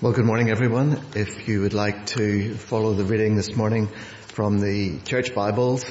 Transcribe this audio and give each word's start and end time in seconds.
Well, 0.00 0.12
good 0.12 0.26
morning 0.26 0.48
everyone. 0.48 1.02
If 1.16 1.48
you 1.48 1.62
would 1.62 1.74
like 1.74 2.06
to 2.14 2.54
follow 2.54 2.94
the 2.94 3.02
reading 3.02 3.34
this 3.34 3.56
morning 3.56 3.88
from 4.28 4.60
the 4.60 5.00
church 5.00 5.34
Bibles, 5.34 5.84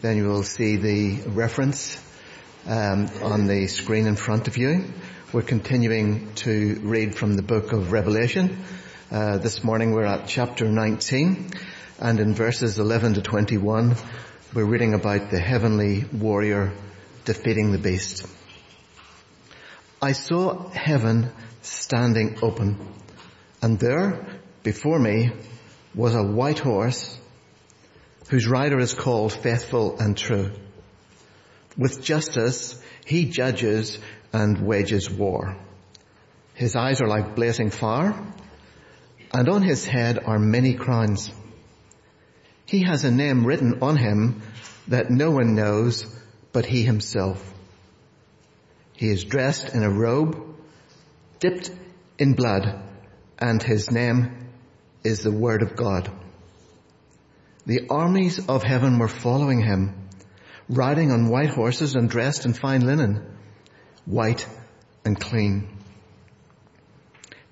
then 0.00 0.16
you 0.16 0.26
will 0.26 0.42
see 0.42 0.74
the 0.74 1.30
reference 1.30 1.96
um, 2.66 3.08
on 3.22 3.46
the 3.46 3.68
screen 3.68 4.08
in 4.08 4.16
front 4.16 4.48
of 4.48 4.56
you. 4.56 4.86
We're 5.32 5.42
continuing 5.42 6.34
to 6.42 6.80
read 6.82 7.14
from 7.14 7.36
the 7.36 7.42
book 7.42 7.72
of 7.72 7.92
Revelation. 7.92 8.64
Uh, 9.12 9.38
this 9.38 9.62
morning 9.62 9.92
we're 9.92 10.06
at 10.06 10.26
chapter 10.26 10.68
19 10.68 11.52
and 12.00 12.18
in 12.18 12.34
verses 12.34 12.80
11 12.80 13.14
to 13.14 13.22
21 13.22 13.94
we're 14.54 14.64
reading 14.64 14.94
about 14.94 15.30
the 15.30 15.38
heavenly 15.38 16.02
warrior 16.12 16.72
defeating 17.24 17.70
the 17.70 17.78
beast. 17.78 18.26
I 20.02 20.14
saw 20.14 20.68
heaven 20.70 21.30
standing 21.60 22.40
open 22.42 22.76
and 23.62 23.78
there, 23.78 24.26
before 24.64 24.98
me, 24.98 25.30
was 25.94 26.14
a 26.14 26.22
white 26.22 26.58
horse 26.58 27.16
whose 28.28 28.48
rider 28.48 28.78
is 28.80 28.92
called 28.92 29.32
faithful 29.32 29.98
and 30.00 30.16
true. 30.16 30.50
With 31.78 32.02
justice, 32.02 32.80
he 33.06 33.26
judges 33.26 33.98
and 34.32 34.66
wages 34.66 35.08
war. 35.08 35.56
His 36.54 36.74
eyes 36.74 37.00
are 37.00 37.08
like 37.08 37.36
blazing 37.36 37.70
fire 37.70 38.14
and 39.32 39.48
on 39.48 39.62
his 39.62 39.86
head 39.86 40.18
are 40.24 40.38
many 40.38 40.74
crowns. 40.74 41.30
He 42.66 42.84
has 42.84 43.04
a 43.04 43.10
name 43.10 43.46
written 43.46 43.82
on 43.82 43.96
him 43.96 44.42
that 44.88 45.10
no 45.10 45.30
one 45.30 45.54
knows 45.54 46.06
but 46.52 46.66
he 46.66 46.82
himself. 46.82 47.42
He 48.96 49.08
is 49.08 49.24
dressed 49.24 49.74
in 49.74 49.82
a 49.82 49.90
robe 49.90 50.56
dipped 51.38 51.70
in 52.18 52.34
blood 52.34 52.91
and 53.38 53.62
his 53.62 53.90
name 53.90 54.48
is 55.04 55.22
the 55.22 55.32
Word 55.32 55.62
of 55.62 55.76
God. 55.76 56.10
The 57.66 57.88
armies 57.88 58.48
of 58.48 58.62
heaven 58.62 58.98
were 58.98 59.08
following 59.08 59.60
him, 59.60 60.08
riding 60.68 61.12
on 61.12 61.28
white 61.28 61.50
horses 61.50 61.94
and 61.94 62.08
dressed 62.08 62.44
in 62.44 62.54
fine 62.54 62.84
linen, 62.84 63.24
white 64.04 64.46
and 65.04 65.18
clean. 65.18 65.78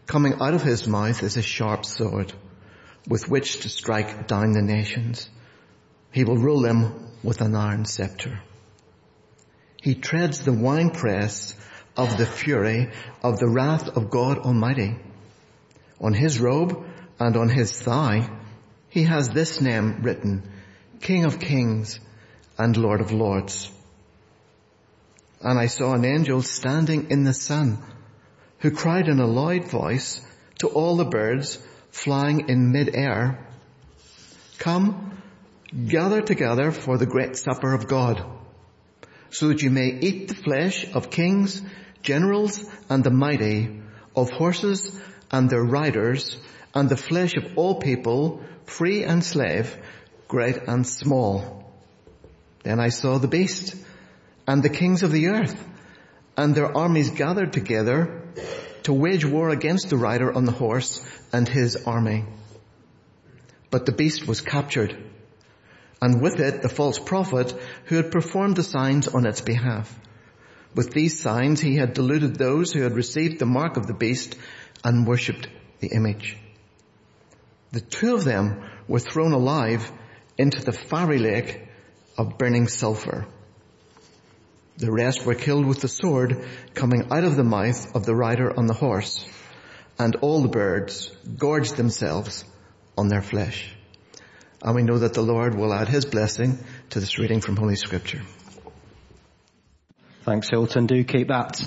Coming 0.06 0.34
out 0.40 0.54
of 0.54 0.62
his 0.62 0.88
mouth 0.88 1.22
is 1.22 1.36
a 1.36 1.42
sharp 1.42 1.84
sword 1.84 2.32
with 3.08 3.28
which 3.28 3.60
to 3.60 3.68
strike 3.68 4.26
down 4.26 4.52
the 4.52 4.62
nations. 4.62 5.28
He 6.12 6.24
will 6.24 6.36
rule 6.36 6.60
them 6.60 7.08
with 7.22 7.40
an 7.40 7.54
iron 7.54 7.84
scepter. 7.84 8.40
He 9.80 9.94
treads 9.94 10.40
the 10.40 10.52
winepress 10.52 11.54
of 11.96 12.18
the 12.18 12.26
fury 12.26 12.90
of 13.22 13.38
the 13.38 13.48
wrath 13.48 13.88
of 13.88 14.10
God 14.10 14.38
Almighty. 14.38 14.96
On 16.00 16.14
his 16.14 16.40
robe 16.40 16.84
and 17.18 17.36
on 17.36 17.48
his 17.48 17.78
thigh, 17.78 18.28
he 18.88 19.04
has 19.04 19.28
this 19.28 19.60
name 19.60 20.02
written, 20.02 20.42
King 21.00 21.24
of 21.24 21.38
Kings 21.38 22.00
and 22.58 22.76
Lord 22.76 23.00
of 23.00 23.12
Lords. 23.12 23.70
And 25.42 25.58
I 25.58 25.66
saw 25.66 25.94
an 25.94 26.04
angel 26.04 26.42
standing 26.42 27.10
in 27.10 27.24
the 27.24 27.34
sun 27.34 27.78
who 28.58 28.70
cried 28.70 29.08
in 29.08 29.20
a 29.20 29.26
loud 29.26 29.64
voice 29.64 30.20
to 30.58 30.68
all 30.68 30.96
the 30.96 31.04
birds 31.04 31.58
flying 31.90 32.48
in 32.48 32.72
mid-air, 32.72 33.46
come, 34.58 35.22
gather 35.86 36.20
together 36.20 36.70
for 36.70 36.98
the 36.98 37.06
great 37.06 37.36
supper 37.36 37.72
of 37.72 37.88
God, 37.88 38.24
so 39.30 39.48
that 39.48 39.62
you 39.62 39.70
may 39.70 39.98
eat 40.00 40.28
the 40.28 40.34
flesh 40.34 40.86
of 40.92 41.10
kings, 41.10 41.62
generals, 42.02 42.64
and 42.88 43.02
the 43.02 43.10
mighty, 43.10 43.80
of 44.14 44.30
horses 44.30 45.00
and 45.30 45.48
their 45.48 45.62
riders 45.62 46.36
and 46.74 46.88
the 46.88 46.96
flesh 46.96 47.36
of 47.36 47.56
all 47.56 47.76
people, 47.80 48.42
free 48.64 49.04
and 49.04 49.24
slave, 49.24 49.76
great 50.28 50.56
and 50.68 50.86
small. 50.86 51.72
Then 52.62 52.78
I 52.78 52.88
saw 52.88 53.18
the 53.18 53.28
beast 53.28 53.74
and 54.46 54.62
the 54.62 54.68
kings 54.68 55.02
of 55.02 55.12
the 55.12 55.28
earth 55.28 55.56
and 56.36 56.54
their 56.54 56.76
armies 56.76 57.10
gathered 57.10 57.52
together 57.52 58.22
to 58.84 58.92
wage 58.92 59.24
war 59.24 59.50
against 59.50 59.90
the 59.90 59.96
rider 59.96 60.32
on 60.32 60.44
the 60.44 60.52
horse 60.52 61.04
and 61.32 61.48
his 61.48 61.76
army. 61.86 62.24
But 63.70 63.86
the 63.86 63.92
beast 63.92 64.26
was 64.26 64.40
captured 64.40 64.96
and 66.02 66.22
with 66.22 66.40
it 66.40 66.62
the 66.62 66.68
false 66.68 66.98
prophet 66.98 67.54
who 67.86 67.96
had 67.96 68.10
performed 68.10 68.56
the 68.56 68.62
signs 68.62 69.06
on 69.06 69.26
its 69.26 69.40
behalf. 69.40 69.94
With 70.74 70.92
these 70.92 71.20
signs 71.20 71.60
he 71.60 71.76
had 71.76 71.94
deluded 71.94 72.36
those 72.36 72.72
who 72.72 72.82
had 72.82 72.94
received 72.94 73.38
the 73.38 73.46
mark 73.46 73.76
of 73.76 73.86
the 73.86 73.94
beast 73.94 74.36
and 74.84 75.06
worshipped 75.06 75.48
the 75.80 75.88
image. 75.88 76.36
The 77.72 77.80
two 77.80 78.14
of 78.14 78.24
them 78.24 78.62
were 78.88 78.98
thrown 78.98 79.32
alive 79.32 79.90
into 80.36 80.62
the 80.62 80.72
fiery 80.72 81.18
lake 81.18 81.68
of 82.18 82.38
burning 82.38 82.68
sulfur. 82.68 83.26
The 84.78 84.90
rest 84.90 85.24
were 85.26 85.34
killed 85.34 85.66
with 85.66 85.80
the 85.80 85.88
sword 85.88 86.44
coming 86.74 87.08
out 87.12 87.24
of 87.24 87.36
the 87.36 87.44
mouth 87.44 87.94
of 87.94 88.06
the 88.06 88.14
rider 88.14 88.58
on 88.58 88.66
the 88.66 88.74
horse, 88.74 89.24
and 89.98 90.16
all 90.16 90.42
the 90.42 90.48
birds 90.48 91.10
gorged 91.36 91.76
themselves 91.76 92.44
on 92.96 93.08
their 93.08 93.22
flesh. 93.22 93.74
And 94.62 94.74
we 94.74 94.82
know 94.82 94.98
that 94.98 95.14
the 95.14 95.22
Lord 95.22 95.54
will 95.54 95.72
add 95.72 95.88
his 95.88 96.04
blessing 96.04 96.58
to 96.90 97.00
this 97.00 97.18
reading 97.18 97.40
from 97.40 97.56
Holy 97.56 97.76
Scripture. 97.76 98.22
Thanks, 100.24 100.48
Hilton. 100.50 100.86
Do 100.86 101.02
keep 101.04 101.28
that 101.28 101.60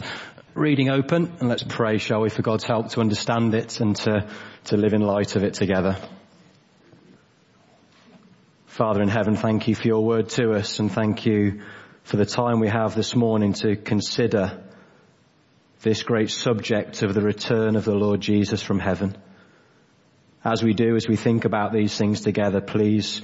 reading 0.55 0.89
open 0.89 1.33
and 1.39 1.49
let's 1.49 1.63
pray, 1.63 1.97
shall 1.97 2.21
we, 2.21 2.29
for 2.29 2.43
God's 2.43 2.63
help 2.63 2.89
to 2.89 3.01
understand 3.01 3.55
it 3.55 3.79
and 3.79 3.95
to, 3.95 4.27
to 4.65 4.77
live 4.77 4.93
in 4.93 5.01
light 5.01 5.35
of 5.35 5.43
it 5.43 5.55
together. 5.55 5.97
Father 8.67 9.01
in 9.01 9.07
heaven, 9.09 9.35
thank 9.35 9.67
you 9.67 9.75
for 9.75 9.87
your 9.87 10.03
word 10.03 10.29
to 10.29 10.51
us 10.51 10.79
and 10.79 10.91
thank 10.91 11.25
you 11.25 11.61
for 12.03 12.17
the 12.17 12.25
time 12.25 12.59
we 12.59 12.67
have 12.67 12.95
this 12.95 13.15
morning 13.15 13.53
to 13.53 13.75
consider 13.75 14.63
this 15.81 16.03
great 16.03 16.29
subject 16.29 17.01
of 17.01 17.13
the 17.13 17.21
return 17.21 17.75
of 17.75 17.85
the 17.85 17.95
Lord 17.95 18.21
Jesus 18.21 18.61
from 18.61 18.79
heaven. 18.79 19.17
As 20.43 20.61
we 20.61 20.73
do, 20.73 20.95
as 20.95 21.07
we 21.07 21.15
think 21.15 21.45
about 21.45 21.73
these 21.73 21.97
things 21.97 22.21
together, 22.21 22.61
please 22.61 23.21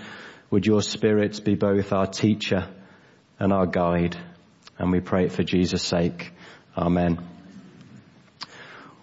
would 0.50 0.66
your 0.66 0.82
spirit 0.82 1.44
be 1.44 1.56
both 1.56 1.94
our 1.94 2.08
teacher 2.08 2.68
and 3.40 3.54
our 3.54 3.68
guide. 3.68 4.18
And 4.78 4.92
we 4.92 5.00
pray 5.00 5.26
it 5.26 5.32
for 5.32 5.44
Jesus' 5.44 5.84
sake. 5.84 6.32
Amen. 6.78 7.18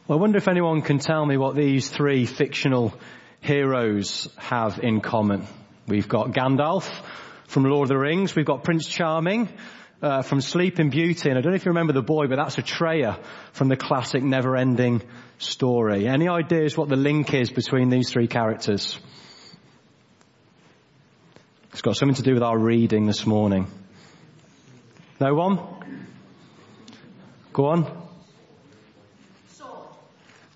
Well, 0.07 0.19
I 0.19 0.21
wonder 0.21 0.39
if 0.39 0.49
anyone 0.49 0.83
can 0.83 0.99
tell 0.99 1.27
me 1.27 1.37
what 1.37 1.57
these 1.57 1.89
three 1.89 2.27
fictional 2.27 2.95
heroes 3.41 4.29
have 4.37 4.79
in 4.79 5.01
common. 5.01 5.47
We've 5.89 6.09
got 6.09 6.29
Gandalf 6.29 6.89
from 7.49 7.65
Lord 7.65 7.87
of 7.87 7.89
the 7.89 7.99
Rings. 7.99 8.35
We've 8.37 8.47
got 8.47 8.65
Prince 8.65 8.87
Charming 8.87 9.49
uh, 10.03 10.23
from 10.23 10.41
Sleeping 10.41 10.91
Beauty. 10.91 11.29
And 11.29 11.39
I 11.39 11.43
don't 11.43 11.53
know 11.53 11.57
if 11.57 11.65
you 11.65 11.71
remember 11.71 11.93
the 11.93 12.03
boy, 12.03 12.29
but 12.29 12.37
that's 12.37 12.57
Atreyu 12.57 13.19
from 13.53 13.69
the 13.69 13.77
classic 13.77 14.23
Never 14.23 14.57
Ending 14.57 15.03
Story. 15.39 16.07
Any 16.07 16.29
ideas 16.29 16.77
what 16.77 16.89
the 16.89 16.97
link 16.97 17.35
is 17.35 17.51
between 17.51 17.89
these 17.89 18.11
three 18.11 18.29
characters? 18.29 18.99
It's 21.73 21.83
got 21.83 21.97
something 21.97 22.17
to 22.17 22.23
do 22.23 22.35
with 22.35 22.43
our 22.43 22.59
reading 22.59 23.07
this 23.07 23.27
morning. 23.27 23.67
No 25.21 25.35
one? 25.35 25.59
Go 27.57 27.69
on. 27.69 27.85
Sword. 29.55 29.89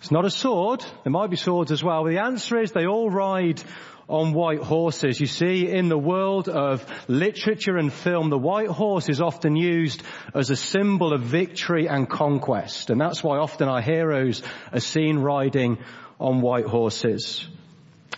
It's 0.00 0.10
not 0.10 0.26
a 0.26 0.30
sword. 0.30 0.84
There 1.02 1.10
might 1.10 1.30
be 1.30 1.36
swords 1.36 1.72
as 1.72 1.82
well. 1.82 2.04
But 2.04 2.10
the 2.10 2.18
answer 2.18 2.60
is 2.60 2.72
they 2.72 2.84
all 2.84 3.08
ride 3.08 3.62
on 4.06 4.34
white 4.34 4.58
horses. 4.58 5.18
You 5.18 5.26
see, 5.26 5.66
in 5.66 5.88
the 5.88 5.96
world 5.96 6.50
of 6.50 6.84
literature 7.08 7.78
and 7.78 7.90
film, 7.90 8.28
the 8.28 8.36
white 8.36 8.68
horse 8.68 9.08
is 9.08 9.22
often 9.22 9.56
used 9.56 10.02
as 10.34 10.50
a 10.50 10.56
symbol 10.56 11.14
of 11.14 11.22
victory 11.22 11.88
and 11.88 12.06
conquest. 12.06 12.90
And 12.90 13.00
that's 13.00 13.24
why 13.24 13.38
often 13.38 13.66
our 13.66 13.80
heroes 13.80 14.42
are 14.70 14.80
seen 14.80 15.20
riding 15.20 15.78
on 16.20 16.42
white 16.42 16.66
horses. 16.66 17.48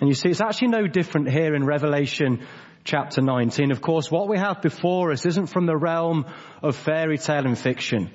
And 0.00 0.08
you 0.08 0.16
see, 0.16 0.30
it's 0.30 0.40
actually 0.40 0.70
no 0.70 0.88
different 0.88 1.30
here 1.30 1.54
in 1.54 1.64
Revelation 1.64 2.44
chapter 2.82 3.20
19. 3.22 3.70
Of 3.70 3.80
course, 3.80 4.10
what 4.10 4.26
we 4.26 4.38
have 4.38 4.60
before 4.60 5.12
us 5.12 5.24
isn't 5.24 5.46
from 5.46 5.66
the 5.66 5.76
realm 5.76 6.26
of 6.64 6.74
fairy 6.74 7.18
tale 7.18 7.46
and 7.46 7.56
fiction. 7.56 8.10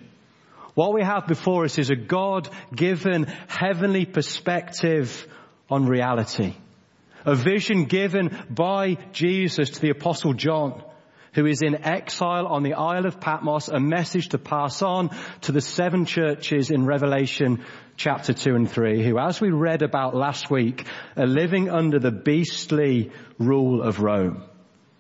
What 0.78 0.94
we 0.94 1.02
have 1.02 1.26
before 1.26 1.66
us 1.66 1.80
is 1.80 1.90
a 1.90 1.96
God-given 1.96 3.24
heavenly 3.48 4.06
perspective 4.06 5.28
on 5.72 5.88
reality. 5.88 6.54
A 7.26 7.34
vision 7.34 7.86
given 7.86 8.46
by 8.48 8.98
Jesus 9.12 9.72
to 9.72 9.82
the 9.82 9.90
apostle 9.90 10.34
John, 10.34 10.84
who 11.34 11.48
is 11.48 11.64
in 11.64 11.84
exile 11.84 12.46
on 12.46 12.62
the 12.62 12.76
Isle 12.76 13.08
of 13.08 13.20
Patmos, 13.20 13.70
a 13.70 13.80
message 13.80 14.30
to 14.30 14.38
pass 14.38 14.84
on 14.84 15.10
to 15.42 15.52
the 15.52 15.62
seven 15.62 16.06
churches 16.06 16.70
in 16.70 16.86
Revelation 16.86 17.66
chapter 17.96 18.34
2 18.34 18.54
and 18.54 18.70
3, 18.70 19.04
who 19.04 19.18
as 19.18 19.42
we 19.42 19.50
read 19.50 19.82
about 19.82 20.16
last 20.16 20.52
week, 20.52 20.86
are 21.16 21.26
living 21.26 21.72
under 21.72 21.98
the 21.98 22.12
beastly 22.12 23.12
rule 23.40 23.82
of 23.82 24.00
Rome. 24.00 24.44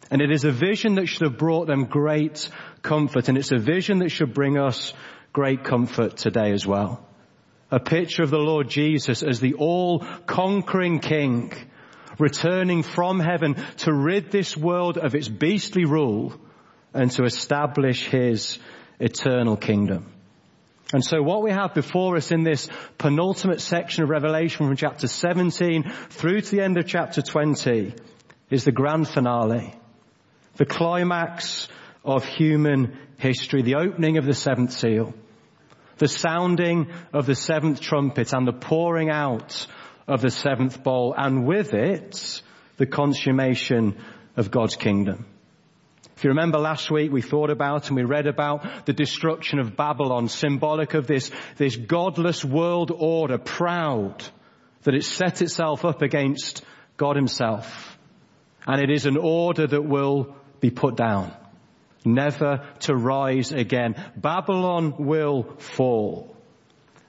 And 0.10 0.24
it 0.24 0.32
is 0.32 0.44
a 0.44 0.52
vision 0.52 0.96
that 0.96 1.06
should 1.06 1.30
have 1.30 1.38
brought 1.38 1.68
them 1.68 1.86
great 1.86 2.50
comfort, 2.82 3.30
and 3.30 3.38
it's 3.38 3.52
a 3.52 3.60
vision 3.60 4.00
that 4.00 4.10
should 4.10 4.34
bring 4.34 4.58
us 4.58 4.92
great 5.34 5.64
comfort 5.64 6.18
today 6.18 6.52
as 6.52 6.66
well. 6.66 7.06
A 7.70 7.80
picture 7.80 8.24
of 8.24 8.30
the 8.30 8.38
Lord 8.38 8.70
Jesus 8.70 9.24
as 9.24 9.40
the 9.40 9.56
all-conquering 9.56 11.00
King, 11.00 11.54
returning 12.18 12.84
from 12.84 13.20
heaven 13.20 13.56
to 13.78 13.94
rid 13.94 14.32
this 14.32 14.56
world 14.56 14.98
of 14.98 15.16
its 15.16 15.28
beastly 15.28 15.86
rule 15.86 16.34
and 16.94 17.12
to 17.12 17.24
establish 17.24 18.08
his 18.08 18.58
eternal 19.00 19.58
kingdom. 19.58 20.12
And 20.94 21.04
so 21.04 21.22
what 21.22 21.44
we 21.44 21.52
have 21.52 21.74
before 21.74 22.16
us 22.16 22.32
in 22.32 22.44
this 22.44 22.70
penultimate 22.98 23.60
section 23.60 24.04
of 24.04 24.10
Revelation 24.10 24.68
from 24.68 24.78
chapter 24.78 25.08
17 25.08 25.84
through 26.10 26.42
to 26.42 26.56
the 26.56 26.64
end 26.64 26.78
of 26.78 26.88
chapter 26.88 27.22
20 27.22 27.94
is 28.50 28.64
the 28.64 28.72
grand 28.72 29.08
finale. 29.08 29.74
The 30.56 30.66
climax 30.66 31.68
of 32.06 32.24
human 32.24 32.98
history, 33.18 33.62
the 33.62 33.76
opening 33.76 34.18
of 34.18 34.26
the 34.26 34.34
seventh 34.34 34.72
seal, 34.72 35.14
the 35.98 36.08
sounding 36.08 36.92
of 37.14 37.26
the 37.26 37.36
seventh 37.36 37.82
trumpet 37.82 38.34
and 38.34 38.48
the 38.48 38.54
pouring 38.54 39.10
out 39.10 39.68
of 40.08 40.22
the 40.22 40.30
seventh 40.30 40.84
bowl 40.84 41.14
and 41.18 41.46
with 41.46 41.74
it, 41.74 42.42
the 42.78 42.86
consummation 42.86 43.98
of 44.36 44.52
God's 44.52 44.76
kingdom. 44.76 45.26
If 46.16 46.24
you 46.24 46.30
remember 46.30 46.58
last 46.58 46.90
week, 46.90 47.12
we 47.12 47.22
thought 47.22 47.52
about 47.52 47.88
and 47.88 47.96
we 47.96 48.04
read 48.04 48.26
about 48.26 48.88
the 48.88 48.94
destruction 48.94 49.60
of 49.60 49.76
Babylon, 49.76 50.30
symbolic 50.30 50.96
of 50.96 51.06
this, 51.06 51.30
this 51.58 51.76
godless 51.76 52.44
world 52.44 52.92
order, 52.92 53.38
proud 53.38 54.24
that 54.82 54.96
it 54.96 55.04
set 55.04 55.42
itself 55.42 55.86
up 55.86 56.02
against 56.02 56.64
God 56.98 57.16
himself. 57.16 57.98
And 58.66 58.82
it 58.82 58.90
is 58.90 59.06
an 59.06 59.18
order 59.18 59.68
that 59.68 59.84
will 59.84 60.36
be 60.60 60.72
put 60.72 60.96
down, 60.96 61.34
never 62.06 62.66
to 62.82 62.96
rise 62.96 63.52
again. 63.52 63.96
Babylon 64.16 64.96
will 64.98 65.44
fall. 65.58 66.36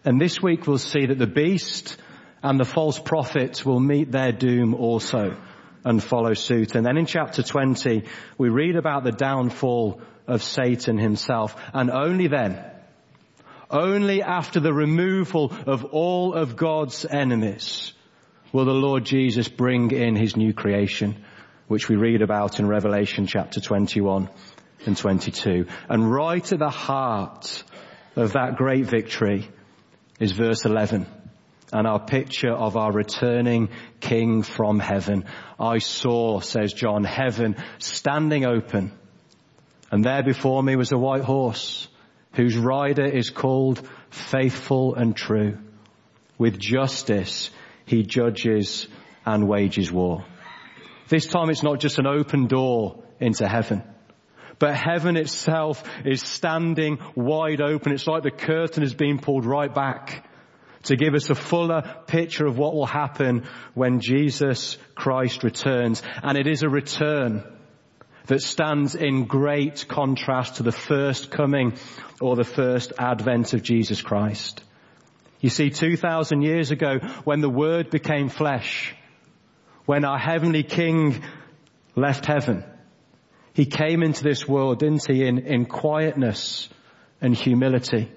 And 0.05 0.21
this 0.21 0.43
week 0.43 0.67
we'll 0.67 0.79
see 0.79 1.07
that 1.07 1.19
the 1.19 1.27
beast 1.27 1.97
and 2.43 2.59
the 2.59 2.65
false 2.65 2.99
prophet 2.99 3.65
will 3.67 3.81
meet 3.81 4.13
their 4.13 4.33
doom 4.33 4.75
also 4.75 5.37
and 5.85 6.03
follow 6.03 6.35
suit. 6.35 6.75
And 6.75 6.85
then 6.85 6.97
in 6.97 7.07
chapter 7.07 7.43
20, 7.43 8.05
we 8.37 8.49
read 8.49 8.77
about 8.77 9.05
the 9.05 9.13
downfall 9.13 10.01
of 10.27 10.43
Satan 10.43 10.99
himself. 10.99 11.57
And 11.73 11.91
only 11.91 12.29
then, 12.29 12.63
only 13.71 14.23
after 14.23 14.61
the 14.61 14.73
removal 14.73 15.53
of 15.67 15.85
all 15.87 16.35
of 16.35 16.57
God's 16.57 17.05
enemies 17.05 17.93
will 18.53 18.65
the 18.65 18.73
Lord 18.73 19.05
Jesus 19.05 19.49
bring 19.49 19.91
in 19.91 20.17
his 20.17 20.37
new 20.37 20.55
creation, 20.55 21.25
which 21.67 21.89
we 21.89 21.97
read 21.97 22.23
about 22.23 22.61
in 22.61 22.67
Revelation 22.67 23.27
chapter 23.27 23.61
21 23.61 24.31
and 24.87 24.97
22. 24.97 25.67
And 25.89 26.11
right 26.11 26.53
at 26.53 26.59
the 26.59 26.71
heart 26.71 27.65
of 28.17 28.33
that 28.33 28.57
great 28.57 28.87
victory 28.87 29.49
is 30.21 30.33
verse 30.33 30.65
11 30.65 31.07
and 31.73 31.87
our 31.87 32.01
picture 32.01 32.53
of 32.53 32.77
our 32.77 32.93
returning 32.93 33.69
King 34.01 34.43
from 34.43 34.79
heaven. 34.79 35.27
I 35.61 35.79
saw, 35.79 36.41
says 36.41 36.73
John, 36.73 37.05
heaven 37.05 37.57
standing 37.79 38.47
open 38.47 38.93
and 39.91 40.05
there 40.05 40.23
before 40.23 40.63
me 40.63 40.77
was 40.77 40.93
a 40.93 40.99
white 40.99 41.25
horse 41.25 41.89
whose 42.35 42.57
rider 42.57 43.07
is 43.07 43.31
called 43.31 43.87
faithful 44.11 44.95
and 44.95 45.17
true. 45.17 45.59
With 46.37 46.59
justice 46.59 47.51
he 47.87 48.03
judges 48.03 48.87
and 49.25 49.49
wages 49.49 49.91
war. 49.91 50.25
This 51.09 51.27
time 51.27 51.49
it's 51.49 51.63
not 51.63 51.81
just 51.81 51.99
an 51.99 52.07
open 52.07 52.47
door 52.47 53.03
into 53.19 53.49
heaven. 53.49 53.83
But 54.59 54.75
heaven 54.75 55.17
itself 55.17 55.85
is 56.05 56.23
standing 56.23 56.99
wide 57.15 57.61
open. 57.61 57.93
It's 57.93 58.07
like 58.07 58.23
the 58.23 58.31
curtain 58.31 58.83
is 58.83 58.95
being 58.95 59.19
pulled 59.19 59.45
right 59.45 59.73
back 59.73 60.29
to 60.85 60.97
give 60.97 61.15
us 61.15 61.31
a 61.31 61.35
fuller 61.35 61.83
picture 62.07 62.47
of 62.47 62.59
what 62.59 62.75
will 62.75 62.87
happen 62.87 63.47
when 63.75 64.01
Jesus 64.01 64.79
Christ 64.95 65.45
returns. 65.45 66.03
And 66.23 66.39
it 66.39 66.47
is 66.47 66.63
a 66.63 66.69
return 66.69 67.45
that 68.27 68.43
stands 68.43 68.95
in 68.95 69.25
great 69.25 69.87
contrast 69.89 70.57
to 70.57 70.63
the 70.63 70.73
first 70.73 71.31
coming 71.31 71.75
or 72.21 72.37
the 72.37 72.45
first 72.45 72.93
advent 72.99 73.55
of 73.55 73.63
Jesus 73.63 74.03
Christ. 74.03 74.63
You 75.41 75.51
see, 75.51 75.71
2,000 75.71 76.43
years 76.43 76.71
ago, 76.71 76.99
when 77.25 77.41
the 77.41 77.49
Word 77.49 77.91
became 77.91 78.29
flesh, 78.29 78.95
when 79.87 80.05
our 80.05 80.19
heavenly 80.19 80.63
King 80.63 81.23
left 81.95 82.27
heaven, 82.27 82.65
He 83.59 83.67
came 83.67 84.05
into 84.05 84.23
this 84.23 84.47
world, 84.47 84.79
didn't 84.79 85.05
He, 85.05 85.27
in, 85.27 85.39
in 85.39 85.67
quietness 85.67 86.69
and 87.21 87.35
humility 87.35 88.09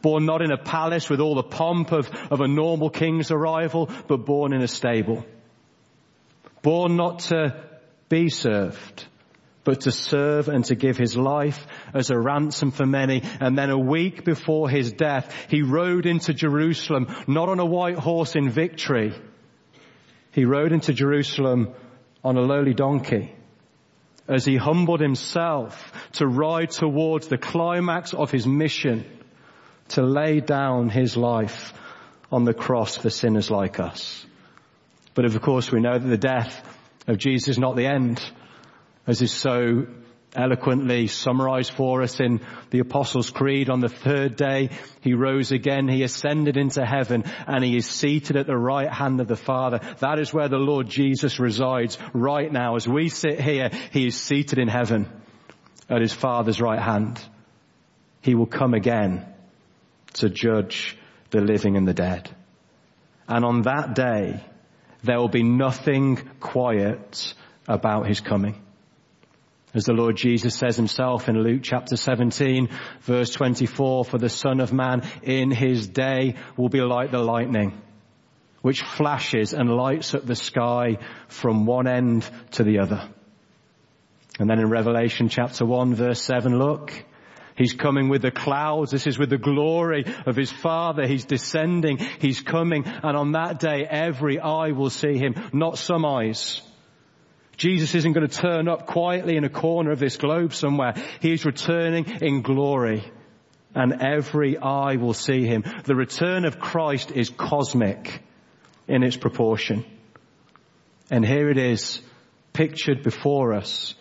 born 0.00 0.26
not 0.26 0.42
in 0.42 0.50
a 0.50 0.58
palace 0.58 1.08
with 1.08 1.20
all 1.20 1.36
the 1.36 1.44
pomp 1.44 1.92
of, 1.92 2.10
of 2.28 2.40
a 2.40 2.48
normal 2.48 2.90
king's 2.90 3.30
arrival, 3.30 3.88
but 4.08 4.26
born 4.26 4.52
in 4.52 4.60
a 4.60 4.66
stable. 4.66 5.24
Born 6.60 6.96
not 6.96 7.20
to 7.30 7.54
be 8.08 8.28
served, 8.28 9.06
but 9.62 9.82
to 9.82 9.92
serve 9.92 10.48
and 10.48 10.64
to 10.64 10.74
give 10.74 10.96
his 10.96 11.16
life 11.16 11.64
as 11.94 12.10
a 12.10 12.18
ransom 12.18 12.72
for 12.72 12.84
many. 12.84 13.22
And 13.40 13.56
then 13.56 13.70
a 13.70 13.78
week 13.78 14.24
before 14.24 14.68
his 14.68 14.92
death, 14.92 15.32
he 15.48 15.62
rode 15.62 16.04
into 16.04 16.34
Jerusalem, 16.34 17.06
not 17.28 17.48
on 17.48 17.60
a 17.60 17.64
white 17.64 17.98
horse 17.98 18.34
in 18.34 18.50
victory. 18.50 19.14
He 20.32 20.46
rode 20.46 20.72
into 20.72 20.92
Jerusalem 20.92 21.74
on 22.24 22.36
a 22.36 22.42
lowly 22.42 22.74
donkey 22.74 23.36
as 24.28 24.44
he 24.44 24.56
humbled 24.56 25.00
himself 25.00 25.92
to 26.12 26.26
ride 26.26 26.70
towards 26.70 27.28
the 27.28 27.38
climax 27.38 28.14
of 28.14 28.30
his 28.30 28.46
mission 28.46 29.04
to 29.88 30.02
lay 30.02 30.40
down 30.40 30.88
his 30.88 31.16
life 31.16 31.72
on 32.30 32.44
the 32.44 32.54
cross 32.54 32.96
for 32.96 33.10
sinners 33.10 33.50
like 33.50 33.78
us. 33.78 34.24
But 35.14 35.24
of 35.24 35.40
course 35.42 35.70
we 35.70 35.80
know 35.80 35.98
that 35.98 36.08
the 36.08 36.16
death 36.16 36.62
of 37.06 37.18
Jesus 37.18 37.48
is 37.48 37.58
not 37.58 37.76
the 37.76 37.86
end, 37.86 38.22
as 39.06 39.20
is 39.20 39.32
so 39.32 39.86
eloquently 40.34 41.06
summarized 41.06 41.72
for 41.72 42.02
us 42.02 42.18
in 42.20 42.40
the 42.70 42.78
Apostles' 42.78 43.30
Creed. 43.30 43.68
On 43.68 43.80
the 43.80 43.88
third 43.88 44.36
day, 44.36 44.70
he 45.00 45.14
rose 45.14 45.52
again, 45.52 45.88
he 45.88 46.02
ascended 46.02 46.56
into 46.56 46.84
heaven, 46.84 47.24
and 47.46 47.62
he 47.62 47.76
is 47.76 47.86
seated 47.86 48.36
at 48.36 48.46
the 48.46 48.56
right 48.56 48.90
hand 48.90 49.20
of 49.20 49.28
the 49.28 49.36
Father. 49.36 49.80
That 50.00 50.18
is 50.18 50.32
where 50.32 50.48
the 50.48 50.58
Lord 50.58 50.88
Jesus 50.88 51.38
resides 51.38 51.98
right 52.12 52.50
now. 52.50 52.76
As 52.76 52.88
we 52.88 53.08
sit 53.08 53.40
here, 53.40 53.70
he 53.92 54.06
is 54.06 54.18
seated 54.18 54.58
in 54.58 54.68
heaven 54.68 55.08
at 55.88 56.00
his 56.00 56.12
Father's 56.12 56.60
right 56.60 56.80
hand. 56.80 57.20
He 58.22 58.34
will 58.34 58.46
come 58.46 58.72
again 58.72 59.26
to 60.14 60.30
judge 60.30 60.96
the 61.30 61.40
living 61.40 61.76
and 61.76 61.86
the 61.86 61.94
dead. 61.94 62.34
And 63.28 63.44
on 63.44 63.62
that 63.62 63.94
day, 63.94 64.44
there 65.02 65.18
will 65.18 65.28
be 65.28 65.42
nothing 65.42 66.16
quiet 66.38 67.34
about 67.66 68.06
his 68.06 68.20
coming. 68.20 68.62
As 69.74 69.84
the 69.84 69.94
Lord 69.94 70.16
Jesus 70.16 70.54
says 70.54 70.76
himself 70.76 71.28
in 71.28 71.42
Luke 71.42 71.62
chapter 71.62 71.96
17 71.96 72.68
verse 73.00 73.30
24, 73.30 74.04
for 74.04 74.18
the 74.18 74.28
son 74.28 74.60
of 74.60 74.72
man 74.72 75.02
in 75.22 75.50
his 75.50 75.88
day 75.88 76.34
will 76.58 76.68
be 76.68 76.82
like 76.82 77.10
the 77.10 77.18
lightning, 77.18 77.80
which 78.60 78.82
flashes 78.82 79.54
and 79.54 79.70
lights 79.70 80.14
up 80.14 80.26
the 80.26 80.36
sky 80.36 80.98
from 81.28 81.64
one 81.64 81.86
end 81.86 82.28
to 82.52 82.64
the 82.64 82.80
other. 82.80 83.08
And 84.38 84.48
then 84.48 84.58
in 84.58 84.68
Revelation 84.68 85.30
chapter 85.30 85.64
1 85.64 85.94
verse 85.94 86.20
7, 86.20 86.58
look, 86.58 86.92
He's 87.56 87.74
coming 87.74 88.08
with 88.08 88.22
the 88.22 88.30
clouds. 88.30 88.90
This 88.90 89.06
is 89.06 89.18
with 89.18 89.28
the 89.30 89.38
glory 89.38 90.04
of 90.26 90.36
his 90.36 90.50
father. 90.50 91.06
He's 91.06 91.26
descending. 91.26 91.98
He's 92.18 92.40
coming. 92.40 92.84
And 92.86 93.16
on 93.16 93.32
that 93.32 93.60
day, 93.60 93.86
every 93.88 94.40
eye 94.40 94.70
will 94.70 94.90
see 94.90 95.18
him, 95.18 95.34
not 95.52 95.76
some 95.78 96.04
eyes. 96.04 96.62
Jesus 97.62 97.94
isn't 97.94 98.12
going 98.12 98.26
to 98.26 98.40
turn 98.40 98.66
up 98.66 98.88
quietly 98.88 99.36
in 99.36 99.44
a 99.44 99.48
corner 99.48 99.92
of 99.92 100.00
this 100.00 100.16
globe 100.16 100.52
somewhere. 100.52 100.94
He 101.20 101.32
is 101.32 101.44
returning 101.44 102.06
in 102.20 102.42
glory 102.42 103.04
and 103.72 104.02
every 104.02 104.58
eye 104.58 104.96
will 104.96 105.14
see 105.14 105.46
him. 105.46 105.62
The 105.84 105.94
return 105.94 106.44
of 106.44 106.58
Christ 106.58 107.12
is 107.12 107.30
cosmic 107.30 108.20
in 108.88 109.04
its 109.04 109.16
proportion. 109.16 109.84
And 111.08 111.24
here 111.24 111.50
it 111.50 111.56
is 111.56 112.00
pictured 112.52 113.04
before 113.04 113.52
us 113.54 113.94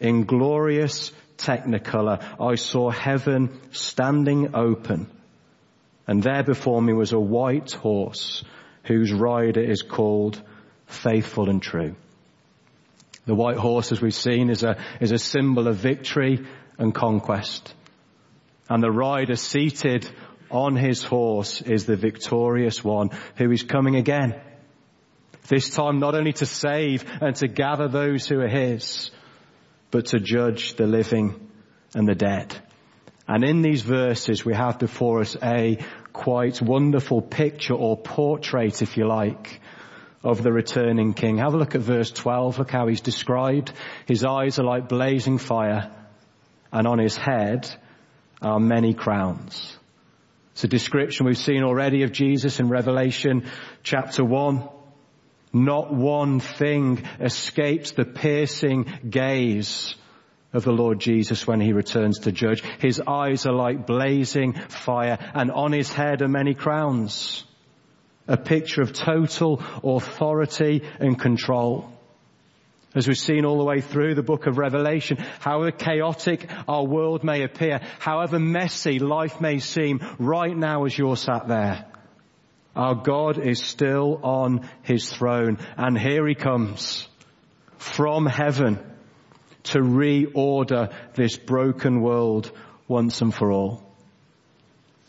in 0.00 0.24
glorious 0.24 1.12
technicolor, 1.38 2.20
I 2.40 2.56
saw 2.56 2.90
heaven 2.90 3.60
standing 3.70 4.56
open 4.56 5.06
and 6.08 6.20
there 6.20 6.42
before 6.42 6.82
me 6.82 6.92
was 6.92 7.12
a 7.12 7.20
white 7.20 7.70
horse 7.70 8.42
whose 8.82 9.12
rider 9.12 9.60
is 9.60 9.82
called 9.82 10.42
faithful 10.88 11.48
and 11.48 11.62
true. 11.62 11.94
The 13.26 13.34
white 13.34 13.56
horse, 13.56 13.90
as 13.92 14.02
we've 14.02 14.14
seen, 14.14 14.50
is 14.50 14.62
a, 14.62 14.76
is 15.00 15.12
a 15.12 15.18
symbol 15.18 15.66
of 15.66 15.76
victory 15.76 16.46
and 16.78 16.94
conquest. 16.94 17.74
And 18.68 18.82
the 18.82 18.90
rider 18.90 19.36
seated 19.36 20.08
on 20.50 20.76
his 20.76 21.02
horse 21.02 21.62
is 21.62 21.86
the 21.86 21.96
victorious 21.96 22.84
one 22.84 23.10
who 23.36 23.50
is 23.50 23.62
coming 23.62 23.96
again. 23.96 24.40
This 25.48 25.70
time 25.70 25.98
not 25.98 26.14
only 26.14 26.32
to 26.34 26.46
save 26.46 27.04
and 27.20 27.34
to 27.36 27.48
gather 27.48 27.88
those 27.88 28.26
who 28.26 28.40
are 28.40 28.48
his, 28.48 29.10
but 29.90 30.06
to 30.06 30.20
judge 30.20 30.76
the 30.76 30.86
living 30.86 31.50
and 31.94 32.08
the 32.08 32.14
dead. 32.14 32.56
And 33.26 33.44
in 33.44 33.62
these 33.62 33.82
verses 33.82 34.44
we 34.44 34.54
have 34.54 34.78
before 34.78 35.20
us 35.20 35.36
a 35.42 35.78
quite 36.12 36.60
wonderful 36.60 37.22
picture 37.22 37.74
or 37.74 37.96
portrait, 37.96 38.82
if 38.82 38.96
you 38.96 39.06
like, 39.06 39.60
of 40.24 40.42
the 40.42 40.50
returning 40.50 41.12
king. 41.12 41.36
Have 41.38 41.54
a 41.54 41.58
look 41.58 41.74
at 41.74 41.82
verse 41.82 42.10
12. 42.10 42.58
Look 42.58 42.70
how 42.70 42.88
he's 42.88 43.02
described. 43.02 43.72
His 44.06 44.24
eyes 44.24 44.58
are 44.58 44.64
like 44.64 44.88
blazing 44.88 45.38
fire 45.38 45.92
and 46.72 46.88
on 46.88 46.98
his 46.98 47.16
head 47.16 47.68
are 48.42 48.58
many 48.58 48.94
crowns. 48.94 49.78
It's 50.52 50.64
a 50.64 50.68
description 50.68 51.26
we've 51.26 51.36
seen 51.36 51.62
already 51.62 52.02
of 52.02 52.12
Jesus 52.12 52.58
in 52.58 52.68
Revelation 52.68 53.48
chapter 53.82 54.24
1. 54.24 54.68
Not 55.52 55.92
one 55.94 56.40
thing 56.40 57.06
escapes 57.20 57.92
the 57.92 58.04
piercing 58.04 58.86
gaze 59.08 59.94
of 60.52 60.64
the 60.64 60.72
Lord 60.72 61.00
Jesus 61.00 61.46
when 61.46 61.60
he 61.60 61.72
returns 61.72 62.20
to 62.20 62.32
judge. 62.32 62.62
His 62.80 63.00
eyes 63.06 63.46
are 63.46 63.52
like 63.52 63.86
blazing 63.86 64.54
fire 64.54 65.18
and 65.34 65.50
on 65.50 65.72
his 65.72 65.92
head 65.92 66.22
are 66.22 66.28
many 66.28 66.54
crowns. 66.54 67.44
A 68.26 68.36
picture 68.36 68.82
of 68.82 68.92
total 68.92 69.62
authority 69.82 70.82
and 70.98 71.18
control. 71.18 71.90
As 72.94 73.08
we've 73.08 73.18
seen 73.18 73.44
all 73.44 73.58
the 73.58 73.64
way 73.64 73.80
through 73.80 74.14
the 74.14 74.22
book 74.22 74.46
of 74.46 74.56
Revelation, 74.56 75.18
however 75.40 75.72
chaotic 75.72 76.48
our 76.68 76.84
world 76.84 77.24
may 77.24 77.42
appear, 77.42 77.80
however 77.98 78.38
messy 78.38 79.00
life 79.00 79.40
may 79.40 79.58
seem, 79.58 80.00
right 80.18 80.56
now 80.56 80.84
as 80.84 80.96
you're 80.96 81.16
sat 81.16 81.48
there, 81.48 81.86
our 82.76 82.94
God 82.94 83.38
is 83.38 83.62
still 83.62 84.20
on 84.22 84.68
his 84.82 85.12
throne 85.12 85.58
and 85.76 85.98
here 85.98 86.26
he 86.26 86.34
comes 86.34 87.08
from 87.78 88.26
heaven 88.26 88.78
to 89.64 89.78
reorder 89.80 90.92
this 91.14 91.36
broken 91.36 92.00
world 92.00 92.50
once 92.88 93.20
and 93.20 93.34
for 93.34 93.50
all. 93.50 93.83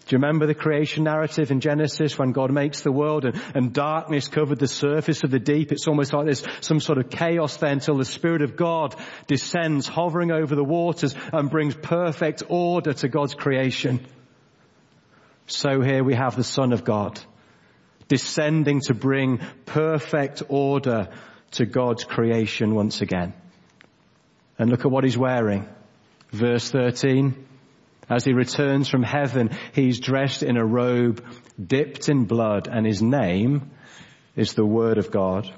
Do 0.06 0.16
you 0.16 0.20
remember 0.20 0.46
the 0.46 0.54
creation 0.54 1.04
narrative 1.04 1.50
in 1.50 1.62
Genesis 1.62 2.16
when 2.16 2.32
God 2.32 2.52
makes 2.52 2.82
the 2.82 2.92
world 2.92 3.26
and, 3.26 3.42
and, 3.56 3.74
darkness 3.74 4.28
covered 4.28 4.60
the 4.60 4.68
surface 4.68 5.24
of 5.24 5.32
the 5.32 5.40
deep? 5.40 5.72
It's 5.72 5.88
almost 5.88 6.14
like 6.14 6.26
there's 6.26 6.44
some 6.62 6.80
sort 6.80 7.00
of 7.00 7.10
chaos 7.10 7.58
there 7.58 7.72
until 7.72 7.98
the 7.98 8.06
Spirit 8.06 8.44
of 8.44 8.56
God 8.56 8.96
descends 9.26 9.88
hovering 9.88 10.32
over 10.32 10.54
the 10.54 10.64
waters 10.64 11.16
and 11.34 11.50
brings 11.50 11.74
perfect 11.74 12.44
order 12.50 12.94
to 12.94 13.08
God's 13.08 13.34
creation. 13.34 14.06
So 15.48 15.82
here 15.82 16.04
we 16.04 16.14
have 16.14 16.36
the 16.36 16.44
Son 16.44 16.72
of 16.72 16.84
God 16.84 17.20
descending 18.08 18.82
to 18.82 18.94
bring 18.94 19.40
perfect 19.66 20.44
order 20.50 21.10
to 21.52 21.66
God's 21.66 22.04
creation 22.04 22.76
once 22.76 23.02
again. 23.02 23.34
And 24.60 24.70
look 24.70 24.86
at 24.86 24.92
what 24.92 25.04
he's 25.04 25.18
wearing. 25.18 25.68
Verse 26.32 26.70
13. 26.70 27.48
As 28.10 28.24
he 28.24 28.34
returns 28.34 28.88
from 28.88 29.04
heaven, 29.04 29.52
he's 29.74 30.00
dressed 30.00 30.44
in 30.44 30.58
a 30.58 30.66
robe 30.66 31.24
dipped 31.64 32.10
in 32.10 32.26
blood 32.26 32.68
and 32.72 32.86
his 32.86 33.02
name 33.02 33.72
is 34.36 34.54
the 34.54 34.66
Word 34.66 34.98
of 34.98 35.12
God. 35.12 35.52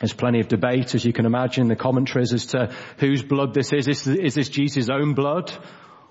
There's 0.00 0.12
plenty 0.12 0.40
of 0.40 0.48
debate, 0.48 0.94
as 0.94 1.04
you 1.04 1.12
can 1.12 1.24
imagine, 1.24 1.62
in 1.62 1.68
the 1.68 1.76
commentaries 1.76 2.32
as 2.34 2.46
to 2.46 2.74
whose 2.98 3.22
blood 3.22 3.54
this 3.54 3.72
is. 3.72 3.88
Is, 3.88 4.06
is 4.06 4.34
this 4.34 4.48
Jesus' 4.50 4.90
own 4.90 5.14
blood? 5.14 5.50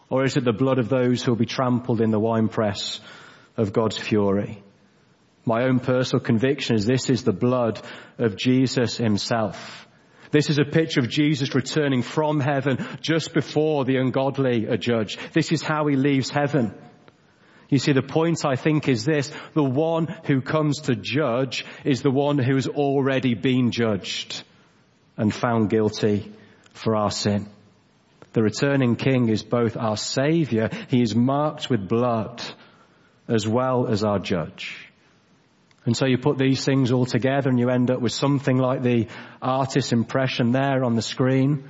Or 0.10 0.24
is 0.24 0.38
it 0.38 0.44
the 0.44 0.54
blood 0.54 0.80
of 0.80 0.90
those 0.90 1.24
who 1.24 1.32
will 1.32 1.38
be 1.38 1.46
trampled 1.46 2.02
in 2.02 2.12
the 2.12 2.20
winepress 2.20 3.00
of 3.58 3.74
God's 3.74 3.98
fury? 3.98 4.64
My 5.46 5.64
own 5.64 5.80
personal 5.80 6.24
conviction 6.24 6.76
is 6.76 6.86
this 6.86 7.10
is 7.10 7.24
the 7.24 7.34
blood 7.34 7.80
of 8.18 8.36
Jesus 8.36 8.98
himself. 8.98 9.88
This 10.32 10.50
is 10.50 10.58
a 10.60 10.66
picture 10.66 11.00
of 11.00 11.10
Jesus 11.10 11.56
returning 11.56 12.02
from 12.02 12.40
heaven 12.40 12.86
just 13.02 13.34
before 13.34 13.86
the 13.86 13.98
ungodly 13.98 14.68
are 14.68 14.78
judged. 14.78 15.20
This 15.34 15.52
is 15.52 15.62
how 15.62 15.88
he 15.88 15.96
leaves 15.96 16.30
heaven. 16.30 16.74
You 17.70 17.80
see, 17.80 17.94
the 17.94 18.02
point 18.02 18.46
I 18.46 18.56
think 18.56 18.88
is 18.88 19.06
this, 19.06 19.32
the 19.54 19.64
one 19.64 20.08
who 20.26 20.42
comes 20.42 20.82
to 20.82 20.96
judge 20.96 21.66
is 21.84 22.02
the 22.02 22.12
one 22.12 22.38
who's 22.38 22.68
already 22.68 23.34
been 23.34 23.72
judged 23.72 24.44
and 25.18 25.34
found 25.34 25.70
guilty 25.70 26.32
for 26.74 26.96
our 26.96 27.12
sin. 27.12 27.50
The 28.34 28.44
returning 28.44 28.98
king 28.98 29.30
is 29.30 29.44
both 29.44 29.78
our 29.78 29.98
savior, 29.98 30.70
he 30.90 31.02
is 31.02 31.16
marked 31.16 31.70
with 31.70 31.88
blood, 31.88 32.44
as 33.28 33.48
well 33.48 33.88
as 33.88 34.04
our 34.04 34.20
judge. 34.20 34.76
And 35.86 35.96
so 35.96 36.06
you 36.08 36.18
put 36.18 36.38
these 36.38 36.66
things 36.66 36.92
all 36.92 37.06
together 37.06 37.50
and 37.50 37.60
you 37.60 37.70
end 37.70 37.92
up 37.92 38.02
with 38.02 38.12
something 38.12 38.58
like 38.58 38.82
the 38.82 39.08
artist's 39.42 39.92
impression 39.92 40.52
there 40.52 40.84
on 40.84 40.96
the 40.96 41.02
screen. 41.02 41.70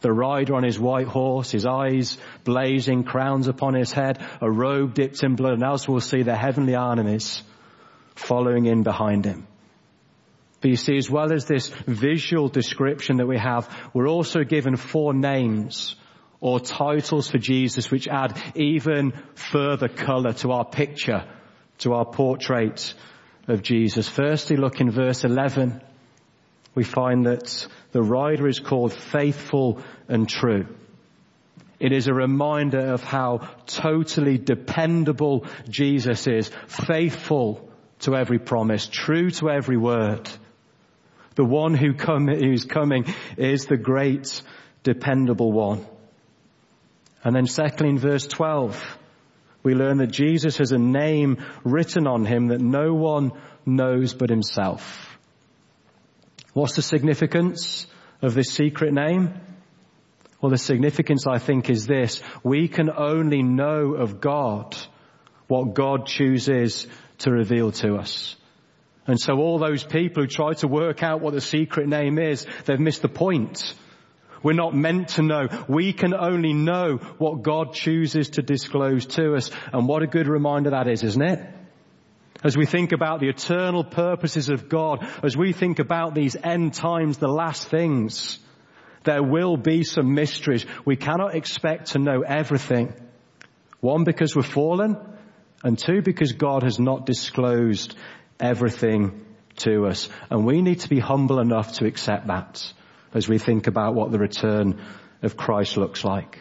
The 0.00 0.12
rider 0.12 0.54
on 0.54 0.64
his 0.64 0.78
white 0.78 1.06
horse, 1.06 1.52
his 1.52 1.64
eyes 1.64 2.18
blazing, 2.42 3.04
crowns 3.04 3.46
upon 3.46 3.74
his 3.74 3.92
head, 3.92 4.18
a 4.42 4.50
robe 4.50 4.94
dipped 4.94 5.22
in 5.22 5.36
blood, 5.36 5.54
and 5.54 5.62
else 5.62 5.88
we'll 5.88 6.00
see 6.00 6.22
the 6.22 6.36
heavenly 6.36 6.74
armies 6.74 7.42
following 8.16 8.66
in 8.66 8.82
behind 8.82 9.24
him. 9.24 9.46
But 10.60 10.70
you 10.70 10.76
see, 10.76 10.96
as 10.96 11.10
well 11.10 11.32
as 11.32 11.46
this 11.46 11.68
visual 11.86 12.48
description 12.48 13.18
that 13.18 13.26
we 13.26 13.38
have, 13.38 13.68
we're 13.94 14.08
also 14.08 14.44
given 14.44 14.76
four 14.76 15.14
names 15.14 15.94
or 16.40 16.58
titles 16.60 17.30
for 17.30 17.38
Jesus 17.38 17.90
which 17.90 18.08
add 18.08 18.36
even 18.54 19.12
further 19.34 19.88
colour 19.88 20.32
to 20.34 20.52
our 20.52 20.64
picture, 20.64 21.24
to 21.78 21.92
our 21.94 22.04
portrait 22.04 22.94
of 23.48 23.62
Jesus. 23.62 24.08
Firstly, 24.08 24.56
look 24.56 24.80
in 24.80 24.90
verse 24.90 25.24
11. 25.24 25.82
We 26.74 26.84
find 26.84 27.26
that 27.26 27.66
the 27.92 28.02
rider 28.02 28.48
is 28.48 28.58
called 28.58 28.92
faithful 28.92 29.80
and 30.08 30.28
true. 30.28 30.66
It 31.78 31.92
is 31.92 32.08
a 32.08 32.14
reminder 32.14 32.94
of 32.94 33.02
how 33.02 33.48
totally 33.66 34.38
dependable 34.38 35.46
Jesus 35.68 36.26
is, 36.26 36.50
faithful 36.66 37.68
to 38.00 38.16
every 38.16 38.38
promise, 38.38 38.86
true 38.86 39.30
to 39.32 39.50
every 39.50 39.76
word. 39.76 40.28
The 41.34 41.44
one 41.44 41.74
who 41.74 41.94
come, 41.94 42.28
who's 42.28 42.64
coming 42.64 43.06
is 43.36 43.66
the 43.66 43.76
great 43.76 44.42
dependable 44.82 45.52
one. 45.52 45.84
And 47.24 47.34
then 47.34 47.46
secondly 47.46 47.90
in 47.90 47.98
verse 47.98 48.26
12, 48.26 48.98
we 49.64 49.74
learn 49.74 49.98
that 49.98 50.12
Jesus 50.12 50.58
has 50.58 50.70
a 50.70 50.78
name 50.78 51.38
written 51.64 52.06
on 52.06 52.24
him 52.24 52.48
that 52.48 52.60
no 52.60 52.94
one 52.94 53.32
knows 53.66 54.14
but 54.14 54.30
himself. 54.30 55.18
What's 56.52 56.76
the 56.76 56.82
significance 56.82 57.86
of 58.22 58.34
this 58.34 58.52
secret 58.52 58.92
name? 58.92 59.34
Well, 60.40 60.50
the 60.50 60.58
significance, 60.58 61.26
I 61.26 61.38
think, 61.38 61.70
is 61.70 61.86
this. 61.86 62.22
We 62.44 62.68
can 62.68 62.90
only 62.90 63.42
know 63.42 63.94
of 63.94 64.20
God 64.20 64.76
what 65.48 65.74
God 65.74 66.06
chooses 66.06 66.86
to 67.18 67.30
reveal 67.30 67.72
to 67.72 67.94
us. 67.96 68.36
And 69.06 69.18
so 69.18 69.38
all 69.38 69.58
those 69.58 69.84
people 69.84 70.22
who 70.22 70.26
try 70.26 70.52
to 70.54 70.68
work 70.68 71.02
out 71.02 71.20
what 71.20 71.34
the 71.34 71.40
secret 71.40 71.88
name 71.88 72.18
is, 72.18 72.46
they've 72.66 72.78
missed 72.78 73.02
the 73.02 73.08
point. 73.08 73.74
We're 74.44 74.52
not 74.52 74.74
meant 74.74 75.08
to 75.16 75.22
know. 75.22 75.48
We 75.66 75.92
can 75.94 76.14
only 76.14 76.52
know 76.52 76.98
what 77.18 77.42
God 77.42 77.72
chooses 77.72 78.28
to 78.30 78.42
disclose 78.42 79.06
to 79.16 79.34
us. 79.34 79.50
And 79.72 79.88
what 79.88 80.02
a 80.02 80.06
good 80.06 80.28
reminder 80.28 80.70
that 80.70 80.86
is, 80.86 81.02
isn't 81.02 81.22
it? 81.22 81.40
As 82.44 82.54
we 82.56 82.66
think 82.66 82.92
about 82.92 83.20
the 83.20 83.30
eternal 83.30 83.82
purposes 83.84 84.50
of 84.50 84.68
God, 84.68 85.08
as 85.22 85.34
we 85.34 85.54
think 85.54 85.78
about 85.78 86.14
these 86.14 86.36
end 86.36 86.74
times, 86.74 87.16
the 87.16 87.26
last 87.26 87.68
things, 87.68 88.38
there 89.04 89.22
will 89.22 89.56
be 89.56 89.82
some 89.82 90.14
mysteries. 90.14 90.66
We 90.84 90.96
cannot 90.96 91.34
expect 91.34 91.92
to 91.92 91.98
know 91.98 92.20
everything. 92.20 92.92
One, 93.80 94.04
because 94.04 94.36
we're 94.36 94.42
fallen, 94.42 94.98
and 95.62 95.78
two, 95.78 96.02
because 96.02 96.32
God 96.32 96.64
has 96.64 96.78
not 96.78 97.06
disclosed 97.06 97.96
everything 98.38 99.24
to 99.56 99.86
us. 99.86 100.10
And 100.28 100.44
we 100.44 100.60
need 100.60 100.80
to 100.80 100.88
be 100.90 101.00
humble 101.00 101.40
enough 101.40 101.78
to 101.78 101.86
accept 101.86 102.26
that 102.26 102.74
as 103.14 103.28
we 103.28 103.38
think 103.38 103.68
about 103.68 103.94
what 103.94 104.10
the 104.10 104.18
return 104.18 104.82
of 105.22 105.36
Christ 105.36 105.76
looks 105.76 106.04
like. 106.04 106.40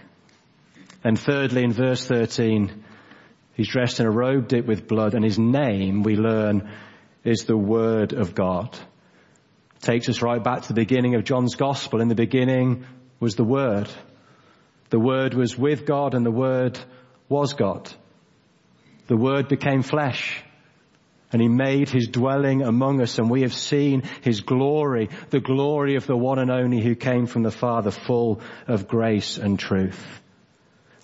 And 1.03 1.17
thirdly, 1.19 1.63
in 1.63 1.71
verse 1.71 2.05
13, 2.05 2.83
he's 3.53 3.67
dressed 3.69 3.99
in 3.99 4.07
a 4.07 4.11
robe 4.11 4.47
dipped 4.47 4.67
with 4.67 4.87
blood 4.87 5.13
and 5.13 5.23
his 5.23 5.37
name, 5.37 6.03
we 6.03 6.15
learn, 6.15 6.69
is 7.23 7.45
the 7.45 7.57
Word 7.57 8.13
of 8.13 8.33
God. 8.33 8.77
Takes 9.81 10.09
us 10.09 10.21
right 10.21 10.43
back 10.43 10.63
to 10.63 10.67
the 10.69 10.73
beginning 10.73 11.15
of 11.15 11.23
John's 11.23 11.55
Gospel. 11.55 12.01
In 12.01 12.07
the 12.07 12.15
beginning 12.15 12.85
was 13.19 13.35
the 13.35 13.43
Word. 13.43 13.89
The 14.89 14.99
Word 14.99 15.33
was 15.33 15.57
with 15.57 15.85
God 15.85 16.15
and 16.15 16.25
the 16.25 16.31
Word 16.31 16.79
was 17.29 17.53
God. 17.53 17.91
The 19.07 19.17
Word 19.17 19.47
became 19.47 19.83
flesh 19.83 20.41
and 21.33 21.41
he 21.41 21.47
made 21.49 21.89
his 21.89 22.07
dwelling 22.07 22.61
among 22.61 23.01
us 23.01 23.17
and 23.17 23.29
we 23.29 23.41
have 23.41 23.53
seen 23.53 24.03
his 24.21 24.41
glory, 24.41 25.09
the 25.31 25.39
glory 25.39 25.95
of 25.95 26.05
the 26.05 26.15
one 26.15 26.37
and 26.37 26.51
only 26.51 26.79
who 26.79 26.95
came 26.95 27.25
from 27.25 27.41
the 27.41 27.51
Father 27.51 27.89
full 27.89 28.39
of 28.67 28.87
grace 28.87 29.39
and 29.39 29.57
truth. 29.57 30.21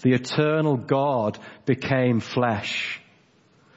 The 0.04 0.14
eternal 0.14 0.78
God 0.78 1.40
became 1.66 2.20
flesh. 2.20 3.02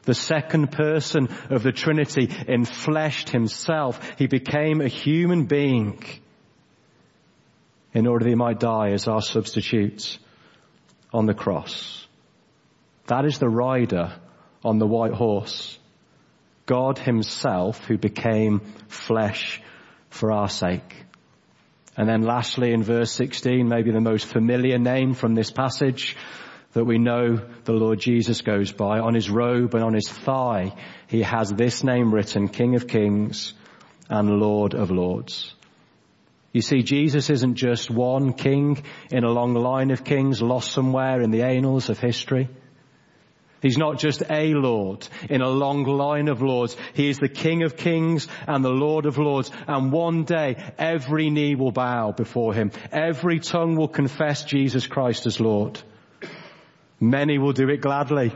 The 0.03 0.15
second 0.15 0.73
person 0.73 1.29
of 1.49 1.63
the 1.63 1.73
Trinity 1.73 2.27
enfleshed 2.27 3.31
himself. 3.31 4.19
He 4.19 4.27
became 4.27 4.81
a 4.81 4.89
human 4.89 5.47
being 5.47 6.05
in 7.95 8.07
order 8.07 8.25
that 8.25 8.31
he 8.31 8.37
might 8.37 8.61
die 8.61 8.91
as 8.91 9.09
our 9.09 9.23
substitute 9.23 10.19
on 11.13 11.27
the 11.27 11.35
cross. 11.35 12.07
That 13.07 13.25
is 13.25 13.39
the 13.39 13.49
rider 13.49 14.13
on 14.65 14.79
the 14.79 14.87
white 14.87 15.13
horse. 15.13 15.79
God 16.67 16.99
himself 16.99 17.85
who 17.85 17.99
became 17.99 18.61
flesh 18.89 19.61
for 20.11 20.33
our 20.33 20.49
sake. 20.49 21.05
And 21.97 22.09
then 22.09 22.23
lastly 22.23 22.73
in 22.73 22.83
verse 22.83 23.13
16, 23.13 23.69
maybe 23.69 23.91
the 23.91 24.01
most 24.01 24.27
familiar 24.27 24.79
name 24.79 25.15
from 25.15 25.35
this 25.35 25.51
passage 25.51 26.17
that 26.73 26.85
we 26.85 26.99
know 26.99 27.37
the 27.65 27.73
Lord 27.73 27.99
Jesus 28.01 28.41
goes 28.41 28.73
by. 28.73 28.99
On 28.99 29.15
his 29.15 29.29
robe 29.29 29.75
and 29.75 29.85
on 29.85 29.93
his 29.93 30.09
thigh, 30.09 30.75
he 31.07 31.23
has 31.23 31.51
this 31.51 31.85
name 31.85 32.15
written, 32.15 32.49
King 32.49 32.77
of 32.77 32.89
Kings 32.89 33.53
and 34.09 34.41
Lord 34.41 34.75
of 34.75 34.91
Lords. 34.91 35.55
You 36.53 36.61
see, 36.61 36.83
Jesus 36.83 37.31
isn't 37.31 37.55
just 37.55 37.91
one 37.91 38.35
king 38.35 38.83
in 39.11 39.25
a 39.25 39.31
long 39.31 39.55
line 39.55 39.91
of 39.91 40.05
kings 40.05 40.43
lost 40.43 40.73
somewhere 40.73 41.21
in 41.23 41.31
the 41.31 41.43
annals 41.43 41.89
of 41.89 41.99
history. 41.99 42.49
He's 43.63 43.79
not 43.79 44.01
just 44.01 44.25
a 44.29 44.55
Lord 44.55 45.07
in 45.31 45.41
a 45.41 45.49
long 45.49 45.85
line 45.85 46.27
of 46.27 46.43
Lords. 46.43 46.77
He 46.95 47.09
is 47.09 47.19
the 47.19 47.29
King 47.29 47.63
of 47.63 47.77
Kings 47.77 48.27
and 48.49 48.65
the 48.65 48.71
Lord 48.71 49.07
of 49.07 49.19
Lords. 49.19 49.53
And 49.69 49.93
one 49.93 50.25
day 50.25 50.57
every 50.77 51.31
knee 51.31 51.55
will 51.55 51.71
bow 51.71 52.11
before 52.11 52.53
Him. 52.53 52.73
Every 52.91 53.39
tongue 53.39 53.77
will 53.77 53.87
confess 53.87 54.43
Jesus 54.43 54.89
Christ 54.89 55.27
as 55.27 55.39
Lord. 55.39 55.81
Many 56.99 57.39
will 57.39 57.53
do 57.53 57.69
it 57.69 57.81
gladly 57.81 58.33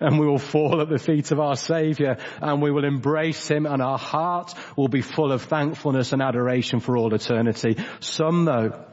and 0.00 0.18
we 0.18 0.26
will 0.26 0.38
fall 0.38 0.82
at 0.82 0.88
the 0.90 0.98
feet 0.98 1.30
of 1.30 1.40
our 1.40 1.56
Savior 1.56 2.18
and 2.42 2.60
we 2.60 2.70
will 2.70 2.84
embrace 2.84 3.48
Him 3.48 3.64
and 3.64 3.80
our 3.80 3.98
heart 3.98 4.52
will 4.76 4.88
be 4.88 5.00
full 5.00 5.32
of 5.32 5.42
thankfulness 5.42 6.12
and 6.12 6.20
adoration 6.20 6.80
for 6.80 6.98
all 6.98 7.14
eternity. 7.14 7.78
Some 8.00 8.44
though, 8.44 8.84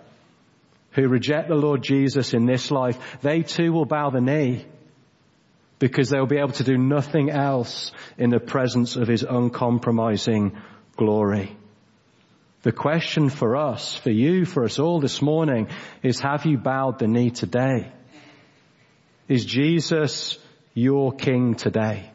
who 0.92 1.08
reject 1.10 1.50
the 1.50 1.56
Lord 1.56 1.84
Jesus 1.84 2.34
in 2.34 2.46
this 2.46 2.72
life, 2.72 2.98
they 3.22 3.44
too 3.44 3.74
will 3.74 3.86
bow 3.86 4.10
the 4.10 4.22
knee 4.22 4.66
because 5.80 6.10
they'll 6.10 6.26
be 6.26 6.38
able 6.38 6.52
to 6.52 6.64
do 6.64 6.78
nothing 6.78 7.30
else 7.30 7.92
in 8.18 8.30
the 8.30 8.40
presence 8.40 8.98
of 8.98 9.08
His 9.08 9.24
uncompromising 9.24 10.58
glory. 10.98 11.58
The 12.62 12.74
question 12.74 13.30
for 13.30 13.56
us, 13.56 13.96
for 13.96 14.12
you, 14.12 14.44
for 14.44 14.66
us 14.66 14.80
all 14.80 15.00
this 15.00 15.22
morning 15.22 15.70
is 16.04 16.20
have 16.20 16.46
you 16.46 16.58
bowed 16.58 17.00
the 17.00 17.08
knee 17.08 17.30
today? 17.30 17.90
Is 19.30 19.46
Jesus 19.46 20.38
your 20.74 21.14
King 21.14 21.56
today? 21.56 22.12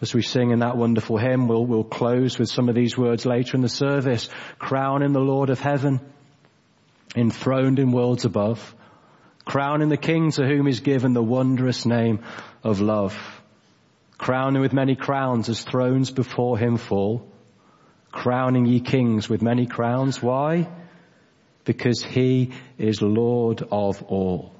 As 0.00 0.12
we 0.12 0.22
sing 0.22 0.50
in 0.50 0.60
that 0.60 0.76
wonderful 0.76 1.18
hymn, 1.18 1.46
we'll, 1.46 1.66
we'll 1.66 1.84
close 1.84 2.38
with 2.38 2.48
some 2.48 2.68
of 2.68 2.74
these 2.74 2.96
words 2.98 3.26
later 3.26 3.54
in 3.54 3.60
the 3.60 3.68
service. 3.68 4.28
Crown 4.58 5.02
in 5.02 5.12
the 5.12 5.20
Lord 5.20 5.50
of 5.50 5.60
heaven, 5.60 6.00
enthroned 7.14 7.78
in 7.78 7.92
worlds 7.92 8.24
above 8.24 8.74
crowning 9.44 9.88
the 9.88 9.96
king 9.96 10.30
to 10.32 10.46
whom 10.46 10.66
is 10.66 10.80
given 10.80 11.12
the 11.12 11.22
wondrous 11.22 11.86
name 11.86 12.20
of 12.62 12.80
love, 12.80 13.16
crowning 14.18 14.60
with 14.60 14.72
many 14.72 14.96
crowns 14.96 15.48
as 15.48 15.62
thrones 15.62 16.10
before 16.10 16.58
him 16.58 16.76
fall, 16.76 17.26
crowning 18.12 18.66
ye 18.66 18.80
kings 18.80 19.28
with 19.28 19.42
many 19.42 19.66
crowns. 19.66 20.22
Why? 20.22 20.68
Because 21.64 22.02
he 22.02 22.52
is 22.78 23.00
Lord 23.02 23.62
of 23.70 24.02
all. 24.04 24.54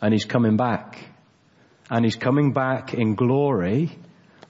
And 0.00 0.12
he's 0.12 0.24
coming 0.24 0.56
back. 0.56 0.98
And 1.90 2.04
he's 2.04 2.16
coming 2.16 2.52
back 2.52 2.94
in 2.94 3.14
glory. 3.14 3.90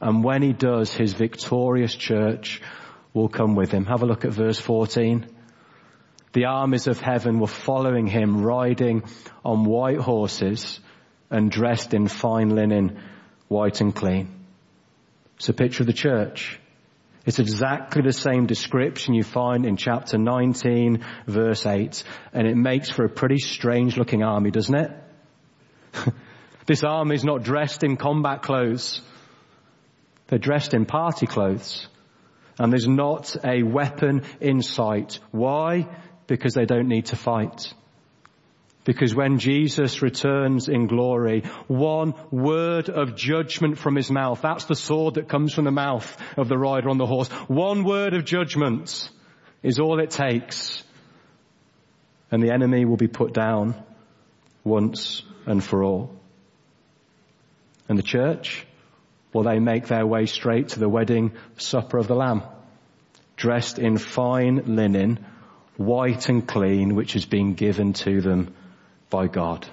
And 0.01 0.25
when 0.25 0.43
he 0.43 0.53
does, 0.53 0.93
his 0.93 1.15
victorious 1.15 1.95
church 1.95 2.61
will 3.15 3.29
come 3.29 3.55
with 3.55 3.71
him. 3.71 3.87
Have 3.87 4.03
a 4.03 4.07
look 4.07 4.25
at 4.25 4.33
verse 4.33 4.59
14. 4.59 5.27
The 6.37 6.45
armies 6.45 6.87
of 6.87 7.01
heaven 7.01 7.41
were 7.41 7.47
following 7.47 8.07
him, 8.07 8.45
riding 8.45 9.05
on 9.43 9.65
white 9.65 9.97
horses 9.97 10.81
and 11.31 11.51
dressed 11.51 11.95
in 11.95 12.09
fine 12.09 12.51
linen, 12.51 13.01
white 13.49 13.81
and 13.81 13.95
clean. 13.95 14.45
It's 15.37 15.49
a 15.49 15.55
picture 15.55 15.83
of 15.83 15.87
the 15.87 15.95
church. 15.95 16.61
It's 17.25 17.39
exactly 17.39 18.03
the 18.03 18.13
same 18.13 18.45
description 18.45 19.15
you 19.15 19.23
find 19.23 19.65
in 19.65 19.79
chapter 19.79 20.19
19 20.19 21.03
verse 21.27 21.65
8 21.65 22.05
and 22.35 22.47
it 22.47 22.55
makes 22.55 22.91
for 22.91 23.07
a 23.07 23.09
pretty 23.09 23.39
strange 23.39 23.97
looking 23.97 24.23
army, 24.23 24.51
doesn't 24.51 24.75
it? 24.75 24.91
this 26.67 26.85
army 26.85 27.15
is 27.15 27.25
not 27.25 27.45
dressed 27.45 27.83
in 27.83 27.97
combat 27.97 28.43
clothes. 28.43 29.01
They're 30.27 30.39
dressed 30.39 30.75
in 30.75 30.85
party 30.85 31.27
clothes. 31.27 31.89
And 32.59 32.71
there's 32.73 32.89
not 32.89 33.37
a 33.43 33.63
weapon 33.63 34.23
in 34.41 34.61
sight. 34.61 35.19
Why? 35.31 35.89
Because 36.27 36.55
they 36.55 36.65
don't 36.65 36.89
need 36.89 37.07
to 37.07 37.17
fight. 37.17 37.73
Because 38.85 39.17
when 39.17 39.41
Jesus 39.41 40.01
returns 40.01 40.69
in 40.69 40.87
glory, 40.87 41.41
one 41.67 42.15
word 42.31 42.89
of 42.89 43.17
judgment 43.17 43.79
from 43.79 43.97
his 43.97 44.13
mouth, 44.13 44.43
that's 44.43 44.67
the 44.67 44.77
sword 44.77 45.15
that 45.15 45.29
comes 45.29 45.53
from 45.53 45.65
the 45.65 45.73
mouth 45.73 46.17
of 46.37 46.49
the 46.49 46.57
rider 46.57 46.89
on 46.89 46.97
the 46.97 47.07
horse. 47.07 47.29
One 47.49 47.83
word 47.83 48.15
of 48.15 48.25
judgment 48.25 49.11
is 49.65 49.81
all 49.81 49.99
it 49.99 50.11
takes. 50.11 50.85
And 52.31 52.41
the 52.41 52.53
enemy 52.53 52.85
will 52.85 52.97
be 52.97 53.09
put 53.09 53.33
down 53.33 53.75
once 54.63 55.23
and 55.47 55.63
for 55.63 55.83
all. 55.83 56.15
And 57.89 57.99
the 57.99 58.05
church, 58.05 58.67
will 59.33 59.43
they 59.43 59.59
make 59.59 59.89
their 59.89 60.07
way 60.07 60.27
straight 60.27 60.69
to 60.71 60.79
the 60.79 60.89
wedding 60.89 61.33
supper 61.57 61.99
of 61.99 62.07
the 62.07 62.15
Lamb, 62.15 62.43
dressed 63.37 63.81
in 63.81 63.99
fine 63.99 64.77
linen, 64.77 65.25
white 65.77 66.29
and 66.29 66.47
clean, 66.47 66.95
which 66.95 67.15
has 67.15 67.25
been 67.25 67.55
given 67.55 67.93
to 67.93 68.21
them 68.21 68.55
by 69.11 69.27
God. 69.27 69.67